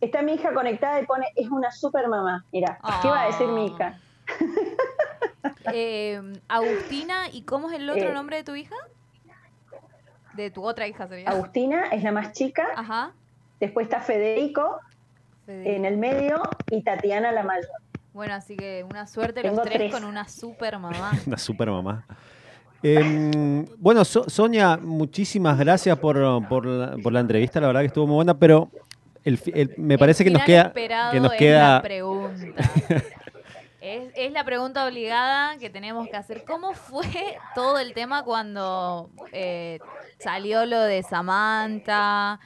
Está 0.00 0.22
mi 0.22 0.35
hija 0.35 0.53
conectada 0.53 1.00
y 1.00 1.07
pone, 1.07 1.27
es 1.37 1.48
una 1.50 1.70
super 1.70 2.09
mamá. 2.09 2.44
Mira, 2.53 2.79
¿qué 3.00 3.09
va 3.09 3.22
a 3.22 3.27
decir 3.27 3.48
mi 3.48 3.66
hija? 3.66 3.98
Eh, 5.72 6.20
Agustina, 6.46 7.29
¿y 7.33 7.42
cómo 7.42 7.70
es 7.70 7.81
el 7.81 7.88
otro 7.88 8.11
eh. 8.11 8.12
nombre 8.12 8.37
de 8.37 8.44
tu 8.44 8.55
hija? 8.55 8.77
De 10.37 10.51
tu 10.51 10.64
otra 10.64 10.87
hija 10.87 11.07
sería. 11.07 11.29
Agustina 11.29 11.87
es 11.88 12.03
la 12.03 12.12
más 12.12 12.33
chica. 12.33 12.66
Ajá. 12.77 13.12
Después 13.61 13.87
está 13.87 14.01
Federico, 14.01 14.81
en 15.47 15.85
el 15.85 15.97
medio 15.97 16.42
y 16.70 16.83
Tatiana 16.83 17.33
la 17.33 17.42
mayor. 17.42 17.70
Bueno, 18.12 18.35
así 18.35 18.57
que 18.57 18.85
una 18.88 19.07
suerte 19.07 19.42
los 19.42 19.61
tres, 19.62 19.92
con 19.92 20.05
una 20.05 20.29
super 20.29 20.79
mamá. 20.79 21.12
una 21.27 21.38
super 21.38 21.70
mamá. 21.70 22.07
Em, 22.83 23.64
bueno, 23.79 24.05
Sonia, 24.05 24.77
muchísimas 24.77 25.59
gracias 25.59 25.99
por, 25.99 26.16
la, 26.16 27.20
entrevista, 27.20 27.61
la 27.61 27.68
verdad 27.68 27.81
que 27.81 27.87
estuvo 27.87 28.07
muy 28.07 28.16
buena, 28.16 28.38
pero 28.38 28.70
me 29.79 29.97
parece 29.97 30.23
que 30.23 30.31
nos 30.31 30.42
queda... 30.42 30.73
Que 30.73 31.20
nos 31.20 31.33
queda... 31.33 31.77
la 31.77 31.83
pregunta. 31.83 32.62
es, 33.85 34.33
la 34.33 34.44
pregunta 34.44 34.87
obligada 34.87 35.59
que 35.59 35.68
tenemos 35.68 36.09
que 36.09 36.16
hacer. 36.16 36.44
¿Cómo 36.44 36.73
fue 36.73 37.38
todo 37.55 37.79
el 37.79 37.92
tema 37.92 38.25
cuando 38.25 39.11
eh, 39.33 39.79
salió 40.18 40.64
lo 40.64 40.81
de 40.81 41.03
Samantha, 41.03 42.40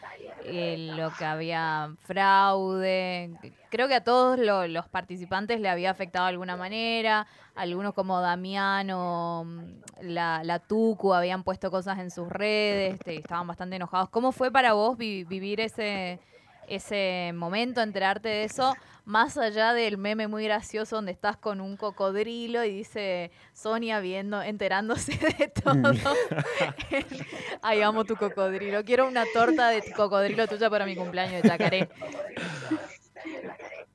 eh, 0.45 0.93
lo 0.97 1.13
que 1.13 1.25
había 1.25 1.91
fraude? 2.01 3.31
Creo 3.71 3.87
que 3.87 3.95
a 3.95 4.05
todos 4.05 4.39
los 4.39 4.89
participantes 4.89 5.61
le 5.61 5.69
había 5.69 5.91
afectado 5.91 6.25
de 6.25 6.31
alguna 6.31 6.57
manera 6.57 7.27
algunos 7.55 7.93
como 7.93 8.21
Damián 8.21 8.91
o 8.91 9.45
mm, 9.45 9.83
la, 10.03 10.43
la 10.45 10.61
Tucu 10.61 11.13
habían 11.13 11.43
puesto 11.43 11.71
cosas 11.71 11.99
en 11.99 12.11
sus 12.11 12.29
redes, 12.29 13.01
estaban 13.05 13.47
bastante 13.47 13.77
enojados. 13.77 14.09
¿Cómo 14.11 14.33
fue 14.33 14.51
para 14.51 14.73
vos 14.73 14.97
vivir 14.97 15.61
ese, 15.61 16.21
ese 16.69 17.33
momento, 17.35 17.81
enterarte 17.81 18.29
de 18.29 18.45
eso, 18.45 18.75
más 19.05 19.39
allá 19.39 19.73
del 19.73 19.97
meme 19.97 20.29
muy 20.29 20.45
gracioso 20.45 20.97
donde 20.97 21.13
estás 21.13 21.37
con 21.37 21.61
un 21.61 21.77
cocodrilo 21.77 22.65
y 22.65 22.73
dice 22.73 23.31
Sonia 23.53 24.01
viendo, 24.01 24.43
enterándose 24.43 25.13
de 25.39 25.49
todo. 25.49 25.93
Ay, 27.63 27.83
amo 27.83 28.05
tu 28.05 28.17
cocodrilo. 28.17 28.85
Quiero 28.85 29.09
una 29.09 29.25
torta 29.33 29.69
de 29.71 29.83
cocodrilo 29.93 30.47
tuya 30.47 30.69
para 30.69 30.85
mi 30.85 30.95
cumpleaños 30.95 31.43
de 31.43 31.49
Chacaré. 31.49 31.89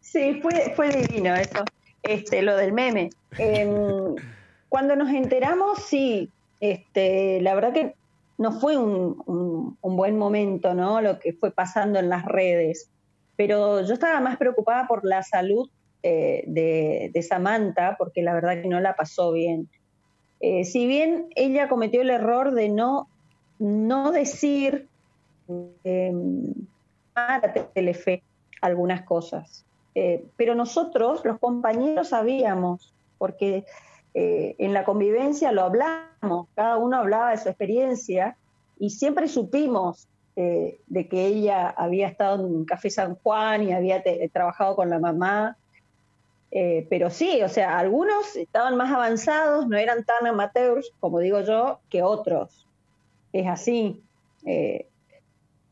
Sí, 0.02 0.40
fue, 0.42 0.74
fue 0.76 0.90
divino 0.90 1.36
eso 1.36 1.64
este, 2.04 2.42
lo 2.42 2.56
del 2.56 2.74
meme. 2.74 3.10
Em, 3.38 4.16
cuando 4.70 4.96
nos 4.96 5.10
enteramos, 5.10 5.82
sí, 5.82 6.30
este, 6.60 7.42
la 7.42 7.56
verdad 7.56 7.74
que 7.74 7.96
no 8.38 8.52
fue 8.52 8.78
un, 8.78 9.78
buen 9.82 10.18
momento, 10.18 10.74
¿no? 10.74 11.02
Lo 11.02 11.20
que 11.20 11.34
fue 11.34 11.52
pasando 11.52 12.00
en 12.00 12.10
las 12.10 12.26
redes. 12.26 12.90
Pero 13.36 13.82
yo 13.82 13.94
estaba 13.94 14.20
más 14.20 14.38
preocupada 14.38 14.88
por 14.88 15.06
la 15.06 15.24
salud 15.24 15.70
eh, 16.02 16.44
de, 16.48 17.22
Samantha, 17.22 17.96
porque 17.98 18.22
la 18.22 18.34
verdad 18.34 18.62
que 18.62 18.68
no 18.68 18.80
la 18.80 18.96
pasó 18.96 19.32
bien. 19.32 19.70
Eh, 20.40 20.66
si 20.66 20.88
bien 20.88 21.28
ella 21.36 21.70
cometió 21.70 22.02
el 22.02 22.10
error 22.10 22.52
de 22.54 22.70
no, 22.70 23.08
no 23.60 24.12
decir 24.12 24.88
eh, 25.84 26.14
para 27.14 27.54
Telefe 27.54 28.24
algunas 28.62 29.04
cosas. 29.04 29.66
Eh, 29.96 30.26
pero 30.38 30.56
nosotros, 30.56 31.24
los 31.24 31.40
compañeros, 31.40 32.10
sabíamos, 32.10 32.94
porque 33.18 33.66
eh, 34.14 34.56
en 34.58 34.74
la 34.74 34.84
convivencia 34.84 35.52
lo 35.52 35.64
hablamos, 35.64 36.48
cada 36.56 36.78
uno 36.78 36.98
hablaba 36.98 37.32
de 37.32 37.38
su 37.38 37.50
experiencia 37.50 38.38
y 38.80 38.92
siempre 38.92 39.28
supimos 39.28 40.08
eh, 40.36 40.80
de 40.88 41.08
que 41.08 41.26
ella 41.28 41.70
había 41.70 42.08
estado 42.08 42.46
en 42.46 42.66
Café 42.66 42.90
San 42.90 43.16
Juan 43.16 43.64
y 43.64 43.74
había 43.74 44.04
trabajado 44.32 44.76
con 44.76 44.90
la 44.90 45.00
mamá. 45.00 45.58
pero 46.52 47.10
sí, 47.10 47.42
o 47.42 47.50
sea, 47.50 47.80
algunos 47.80 48.36
estaban 48.36 48.78
más 48.78 48.92
avanzados, 48.92 49.68
no 49.68 49.78
eran 49.78 50.04
tan 50.04 50.28
amateurs, 50.28 50.92
como 51.00 51.20
digo 51.20 51.42
yo, 51.42 51.80
que 51.90 52.04
otros. 52.04 52.68
Es 53.32 53.48
así 53.48 54.04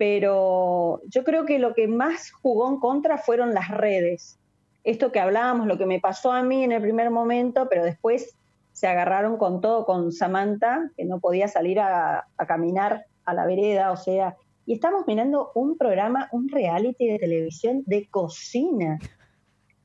pero 0.01 0.99
yo 1.09 1.23
creo 1.23 1.45
que 1.45 1.59
lo 1.59 1.75
que 1.75 1.87
más 1.87 2.31
jugó 2.31 2.67
en 2.67 2.79
contra 2.79 3.19
fueron 3.19 3.53
las 3.53 3.69
redes. 3.69 4.39
Esto 4.83 5.11
que 5.11 5.19
hablábamos, 5.19 5.67
lo 5.67 5.77
que 5.77 5.85
me 5.85 5.99
pasó 5.99 6.31
a 6.31 6.43
mí 6.43 6.63
en 6.63 6.71
el 6.71 6.81
primer 6.81 7.11
momento, 7.11 7.67
pero 7.69 7.83
después 7.83 8.35
se 8.73 8.87
agarraron 8.87 9.37
con 9.37 9.61
todo 9.61 9.85
con 9.85 10.11
Samantha, 10.11 10.89
que 10.97 11.05
no 11.05 11.19
podía 11.19 11.47
salir 11.47 11.79
a, 11.79 12.27
caminar 12.47 13.05
a 13.25 13.33
la 13.33 13.45
vereda, 13.45 13.91
o 13.91 13.97
sea, 13.97 14.35
y 14.65 14.73
estamos 14.73 15.05
mirando 15.07 15.51
un 15.53 15.77
programa, 15.77 16.29
un 16.31 16.49
reality 16.49 17.07
de 17.07 17.19
televisión 17.19 17.83
de 17.85 18.07
cocina. 18.07 18.99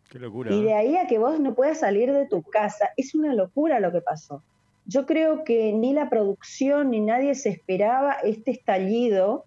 Qué 0.09 0.19
locura. 0.19 0.55
Y 0.55 0.63
de 0.63 0.75
ahí 0.75 0.97
a 0.97 1.07
que 1.07 1.19
vos 1.19 1.41
no 1.41 1.55
puedas 1.55 1.81
salir 1.81 2.13
de 2.13 2.27
tu 2.27 2.43
casa, 2.43 2.91
es 2.97 3.15
una 3.15 3.35
locura 3.35 3.81
lo 3.81 3.93
que 3.93 4.01
pasó. 4.01 4.43
Yo 4.87 5.05
creo 5.05 5.43
que 5.43 5.73
ni 5.73 5.93
la 5.93 6.09
producción 6.09 6.91
ni 6.91 7.01
nadie 7.01 7.35
se 7.35 7.49
esperaba 7.49 8.13
este 8.23 8.53
estallido 8.53 9.45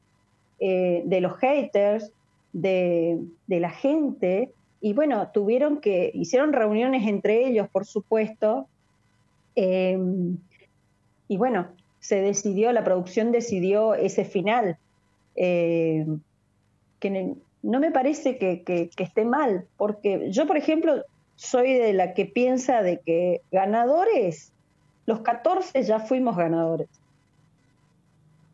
eh, 0.59 1.03
de 1.05 1.21
los 1.21 1.37
haters, 1.37 2.11
de, 2.51 3.19
la 3.47 3.69
gente, 3.69 4.51
y 4.81 4.93
bueno, 4.93 5.29
tuvieron 5.33 5.81
que, 5.81 6.11
hicieron 6.13 6.53
reuniones 6.53 7.07
entre 7.07 7.45
ellos, 7.47 7.67
por 7.69 7.85
supuesto, 7.85 8.67
em, 9.55 10.37
y 11.27 11.37
bueno, 11.37 11.69
se 11.99 12.21
decidió, 12.21 12.71
la 12.71 12.83
producción 12.83 13.31
decidió 13.31 13.93
ese 13.93 14.23
final, 14.23 14.77
em, 15.35 16.21
que 16.99 17.35
no 17.61 17.79
me 17.79 17.91
parece 17.91 18.37
que, 18.37 18.63
que, 18.63 18.89
esté 18.97 19.25
mal, 19.25 19.65
porque 19.77 20.31
yo, 20.31 20.47
por 20.47 20.57
ejemplo, 20.57 21.03
soy 21.35 21.73
de 21.73 21.93
la 21.93 22.13
que 22.13 22.25
piensa 22.25 22.81
de 22.81 22.99
que 22.99 23.41
ganadores, 23.51 24.53
los 25.05 25.21
14 25.21 25.83
ya 25.83 25.99
fuimos 25.99 26.37
ganadores. 26.37 26.89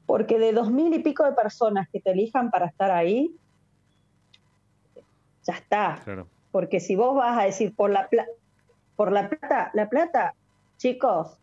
Porque 0.05 0.37
de 0.37 0.53
dos 0.53 0.71
mil 0.71 0.93
y 0.93 0.99
pico 0.99 1.23
de 1.23 1.33
personas 1.33 1.89
que 1.89 1.99
te 1.99 2.11
elijan 2.11 2.51
para 2.51 2.67
estar 2.67 2.91
ahí, 2.91 3.35
ya 5.45 5.53
está. 5.53 6.03
Porque 6.51 6.79
si 6.79 6.95
vos 6.95 7.15
vas 7.15 7.37
a 7.37 7.43
decir 7.43 7.75
por 7.75 7.89
la, 7.89 8.09
por 8.95 9.11
la 9.11 9.29
plata, 9.29 9.71
la 9.73 9.89
plata, 9.89 10.35
chicos, 10.77 11.37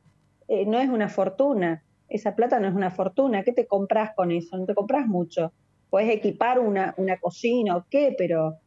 eh, 0.48 0.66
no 0.66 0.78
es 0.78 0.88
una 0.88 1.08
fortuna. 1.08 1.82
Esa 2.08 2.34
plata 2.34 2.60
no 2.60 2.68
es 2.68 2.74
una 2.74 2.90
fortuna. 2.90 3.42
¿Qué 3.42 3.52
te 3.52 3.66
compras 3.66 4.12
con 4.14 4.30
eso? 4.32 4.56
No 4.56 4.66
te 4.66 4.74
compras 4.74 5.06
mucho. 5.06 5.52
Puedes 5.90 6.10
equipar 6.10 6.58
una, 6.58 6.94
una 6.96 7.18
cocina 7.18 7.76
o 7.76 7.86
qué, 7.88 8.14
pero, 8.16 8.58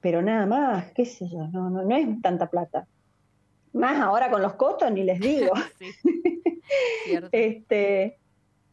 pero 0.00 0.22
nada 0.22 0.46
más, 0.46 0.92
qué 0.92 1.04
sé 1.04 1.28
yo, 1.28 1.46
no, 1.48 1.70
no, 1.70 1.82
no 1.82 1.96
es 1.96 2.06
tanta 2.22 2.48
plata. 2.48 2.86
Más 3.72 4.00
ahora 4.00 4.30
con 4.30 4.40
los 4.40 4.54
costos, 4.54 4.90
ni 4.92 5.04
les 5.04 5.20
digo. 5.20 5.52
este, 7.32 8.18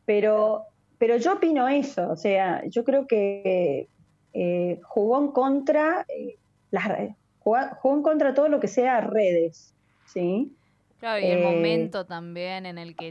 pero, 0.06 0.66
pero 0.98 1.18
yo 1.18 1.34
opino 1.34 1.68
eso, 1.68 2.10
o 2.10 2.16
sea, 2.16 2.64
yo 2.68 2.84
creo 2.84 3.08
que 3.08 3.90
eh, 4.34 4.80
jugó 4.84 5.20
en 5.20 5.28
contra 5.30 6.06
eh, 6.08 6.38
las 6.72 7.14
jugó 7.40 7.58
en 7.96 8.04
contra 8.04 8.34
todo 8.34 8.48
lo 8.48 8.60
que 8.60 8.68
sea 8.68 9.02
redes, 9.02 9.74
¿sí? 10.06 10.56
Claro, 11.00 11.20
y 11.20 11.26
el 11.26 11.40
eh, 11.40 11.44
momento 11.44 12.06
también 12.06 12.66
en 12.68 12.78
el 12.78 12.96
que 12.96 13.10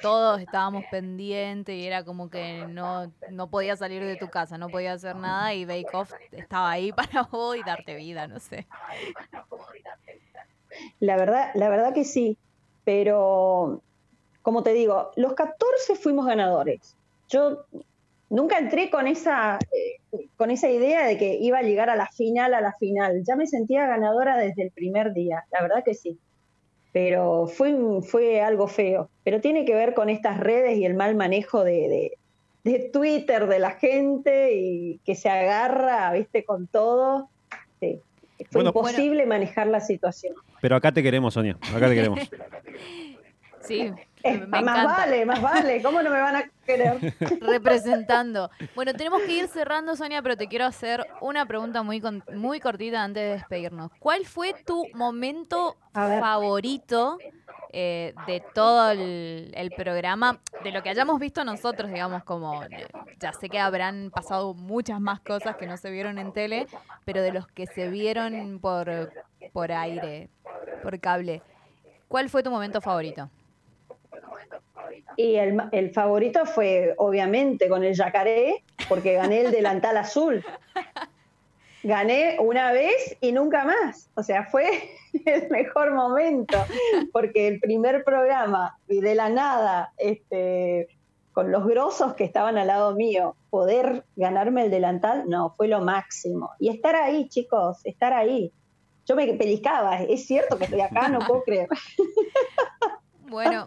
todos 0.00 0.40
estábamos 0.40 0.84
pendientes 0.90 1.74
y 1.74 1.86
era 1.86 2.04
como 2.04 2.28
que 2.28 2.66
no, 2.66 3.12
no 3.30 3.48
podías 3.48 3.78
salir 3.78 4.04
de 4.04 4.16
tu 4.16 4.28
casa, 4.28 4.58
no 4.58 4.68
podías 4.68 4.96
hacer 4.96 5.14
nada 5.14 5.54
y 5.54 5.64
Bake 5.64 5.94
Off 5.94 6.12
estaba 6.32 6.70
ahí 6.70 6.90
para 6.92 7.22
vos 7.22 7.56
y 7.56 7.62
darte 7.62 7.94
vida, 7.94 8.26
no 8.26 8.40
sé. 8.40 8.66
La 10.98 11.16
verdad, 11.16 11.50
la 11.54 11.68
verdad 11.68 11.94
que 11.94 12.04
sí, 12.04 12.36
pero 12.84 13.80
como 14.42 14.62
te 14.62 14.72
digo, 14.72 15.12
los 15.16 15.34
14 15.34 15.94
fuimos 15.94 16.26
ganadores. 16.26 16.96
Yo 17.28 17.66
nunca 18.30 18.58
entré 18.58 18.90
con 18.90 19.06
esa, 19.06 19.58
eh, 19.72 20.28
con 20.36 20.50
esa 20.50 20.68
idea 20.68 21.06
de 21.06 21.16
que 21.16 21.34
iba 21.34 21.58
a 21.58 21.62
llegar 21.62 21.90
a 21.90 21.96
la 21.96 22.06
final, 22.08 22.54
a 22.54 22.60
la 22.60 22.72
final. 22.74 23.22
Ya 23.26 23.36
me 23.36 23.46
sentía 23.46 23.86
ganadora 23.86 24.36
desde 24.36 24.62
el 24.62 24.70
primer 24.70 25.12
día, 25.12 25.44
la 25.50 25.62
verdad 25.62 25.84
que 25.84 25.94
sí. 25.94 26.18
Pero 26.92 27.46
fue, 27.46 27.76
fue 28.02 28.40
algo 28.40 28.68
feo. 28.68 29.10
Pero 29.22 29.40
tiene 29.40 29.64
que 29.64 29.74
ver 29.74 29.94
con 29.94 30.08
estas 30.08 30.38
redes 30.38 30.78
y 30.78 30.84
el 30.84 30.94
mal 30.94 31.14
manejo 31.14 31.62
de, 31.62 32.16
de, 32.64 32.90
Twitter 32.92 33.46
de 33.46 33.58
la 33.60 33.72
gente 33.72 34.54
y 34.54 34.98
que 35.04 35.14
se 35.14 35.28
agarra, 35.28 36.12
viste, 36.12 36.44
con 36.44 36.66
todo. 36.66 37.28
Sí. 37.80 38.00
Fue 38.50 38.64
imposible 38.64 39.24
manejar 39.26 39.66
la 39.66 39.80
situación. 39.80 40.34
Pero 40.60 40.76
acá 40.76 40.90
te 40.92 41.02
queremos, 41.02 41.34
Sonia. 41.34 41.56
Acá 41.74 41.88
te 41.88 41.94
queremos. 41.94 42.20
sí, 43.60 43.92
más 44.48 44.84
vale, 44.84 45.26
más 45.26 45.40
vale. 45.40 45.82
¿Cómo 45.82 46.02
no 46.02 46.10
me 46.10 46.20
van 46.20 46.36
a 46.36 46.50
querer? 46.64 46.98
Representando. 47.40 48.50
Bueno, 48.74 48.92
tenemos 48.94 49.22
que 49.22 49.32
ir 49.32 49.48
cerrando, 49.48 49.96
Sonia, 49.96 50.22
pero 50.22 50.36
te 50.36 50.48
quiero 50.48 50.64
hacer 50.64 51.06
una 51.20 51.46
pregunta 51.46 51.82
muy, 51.82 52.02
muy 52.34 52.60
cortita 52.60 53.02
antes 53.02 53.22
de 53.22 53.30
despedirnos. 53.30 53.90
¿Cuál 53.98 54.26
fue 54.26 54.54
tu 54.64 54.86
momento 54.94 55.76
favorito 55.92 57.18
eh, 57.72 58.14
de 58.26 58.42
todo 58.54 58.90
el, 58.90 59.52
el, 59.54 59.70
programa? 59.70 60.40
De 60.62 60.72
lo 60.72 60.82
que 60.82 60.90
hayamos 60.90 61.18
visto 61.18 61.44
nosotros, 61.44 61.90
digamos, 61.90 62.24
como 62.24 62.62
eh, 62.64 62.86
ya 63.18 63.32
sé 63.32 63.48
que 63.48 63.58
habrán 63.58 64.10
pasado 64.10 64.54
muchas 64.54 65.00
más 65.00 65.20
cosas 65.20 65.56
que 65.56 65.66
no 65.66 65.76
se 65.76 65.90
vieron 65.90 66.18
en 66.18 66.32
tele, 66.32 66.66
pero 67.04 67.22
de 67.22 67.32
los 67.32 67.46
que 67.48 67.66
se 67.66 67.88
vieron 67.88 68.58
por, 68.60 69.12
por 69.52 69.72
aire, 69.72 70.28
por 70.82 70.98
cable. 71.00 71.42
¿Cuál 72.08 72.30
fue 72.30 72.42
tu 72.42 72.50
momento 72.50 72.80
favorito? 72.80 73.30
Y 75.16 75.36
el, 75.36 75.90
favorito 75.92 76.46
fue, 76.46 76.94
obviamente, 76.98 77.68
con 77.68 77.84
el 77.84 77.94
yacaré, 77.94 78.64
porque 78.88 79.14
gané 79.14 79.42
el 79.42 79.50
delantal 79.50 79.96
azul. 79.96 80.44
Gané 81.82 82.38
una 82.40 82.72
vez 82.72 83.16
y 83.20 83.32
nunca 83.32 83.64
más. 83.64 84.10
O 84.14 84.22
sea, 84.22 84.44
fue 84.46 84.68
el 85.24 85.48
mejor 85.50 85.92
momento, 85.92 86.58
porque 87.12 87.48
el 87.48 87.60
primer 87.60 88.04
programa 88.04 88.76
y 88.88 89.00
de 89.00 89.14
la 89.14 89.28
nada, 89.28 89.92
este, 89.96 90.88
con 91.32 91.52
los 91.52 91.66
grosos 91.66 92.14
que 92.14 92.24
estaban 92.24 92.56
al 92.58 92.68
lado 92.68 92.94
mío, 92.94 93.36
poder 93.50 94.04
ganarme 94.16 94.64
el 94.64 94.70
delantal, 94.70 95.28
no, 95.28 95.54
fue 95.56 95.68
lo 95.68 95.80
máximo. 95.80 96.50
Y 96.58 96.70
estar 96.70 96.96
ahí, 96.96 97.28
chicos, 97.28 97.78
estar 97.84 98.12
ahí. 98.14 98.52
Yo 99.04 99.14
me 99.14 99.32
pellizcaba, 99.34 100.00
es 100.02 100.26
cierto 100.26 100.56
que 100.58 100.64
estoy 100.64 100.80
acá, 100.80 101.08
no 101.08 101.18
puedo 101.20 101.42
creer. 101.44 101.68
Bueno, 103.28 103.66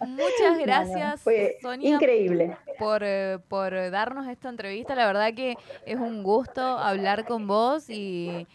muchas 0.00 0.58
gracias, 0.60 1.22
Sonia. 1.62 1.94
Increíble. 1.94 2.56
Por, 2.78 3.02
eh, 3.04 3.38
por 3.48 3.72
darnos 3.90 4.26
esta 4.28 4.48
entrevista. 4.48 4.94
La 4.94 5.06
verdad 5.06 5.34
que 5.34 5.56
es 5.86 5.96
un 5.96 6.22
gusto 6.22 6.60
hablar 6.60 7.26
con 7.26 7.46
vos 7.46 7.88
y, 7.88 8.46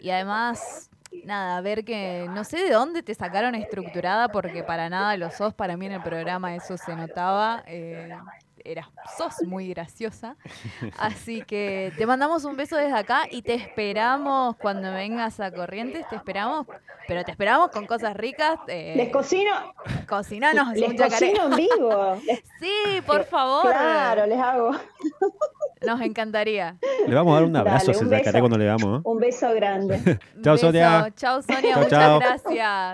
y 0.00 0.10
además 0.10 0.90
nada, 1.24 1.60
ver 1.60 1.84
que 1.84 2.26
no 2.30 2.44
sé 2.44 2.58
de 2.64 2.70
dónde 2.70 3.02
te 3.02 3.14
sacaron 3.14 3.54
estructurada, 3.54 4.28
porque 4.28 4.62
para 4.62 4.88
nada 4.88 5.16
lo 5.16 5.30
sos, 5.30 5.54
para 5.54 5.76
mí 5.76 5.86
en 5.86 5.92
el 5.92 6.02
programa 6.02 6.54
eso 6.54 6.76
se 6.76 6.96
notaba. 6.96 7.62
Eh, 7.66 8.16
eras, 8.64 8.88
sos 9.16 9.42
muy 9.46 9.68
graciosa. 9.68 10.36
Así 10.98 11.42
que 11.42 11.92
te 11.96 12.06
mandamos 12.06 12.44
un 12.44 12.56
beso 12.56 12.76
desde 12.76 12.96
acá 12.96 13.26
y 13.30 13.42
te 13.42 13.54
esperamos 13.54 14.56
cuando 14.56 14.92
vengas 14.92 15.40
a 15.40 15.50
Corrientes, 15.50 16.08
te 16.08 16.16
esperamos, 16.16 16.66
pero 17.08 17.24
te 17.24 17.30
esperamos 17.30 17.70
con 17.70 17.86
cosas 17.86 18.16
ricas. 18.16 18.58
Eh, 18.68 18.94
les 18.96 19.10
cocino. 19.10 19.52
Cocinanos 20.08 20.74
les 20.74 21.00
cocino 21.00 21.46
en 21.46 21.56
vivo. 21.56 22.16
sí, 22.60 23.00
por 23.06 23.24
favor. 23.24 23.70
Claro, 23.70 24.26
les 24.26 24.38
hago. 24.38 24.72
Nos 25.86 26.00
encantaría. 26.00 26.76
Le 27.06 27.14
vamos 27.14 27.32
a 27.32 27.34
dar 27.40 27.44
un 27.44 27.56
abrazo 27.56 27.90
a 27.90 27.94
ese 27.94 28.40
cuando 28.40 28.58
le 28.58 28.66
damos. 28.66 29.02
Un 29.04 29.18
beso 29.18 29.52
grande. 29.54 30.18
chao, 30.42 30.56
Sonia. 30.56 31.12
Chao, 31.16 31.42
Sonia. 31.42 31.76
muchas 31.78 32.20
gracias. 32.20 32.90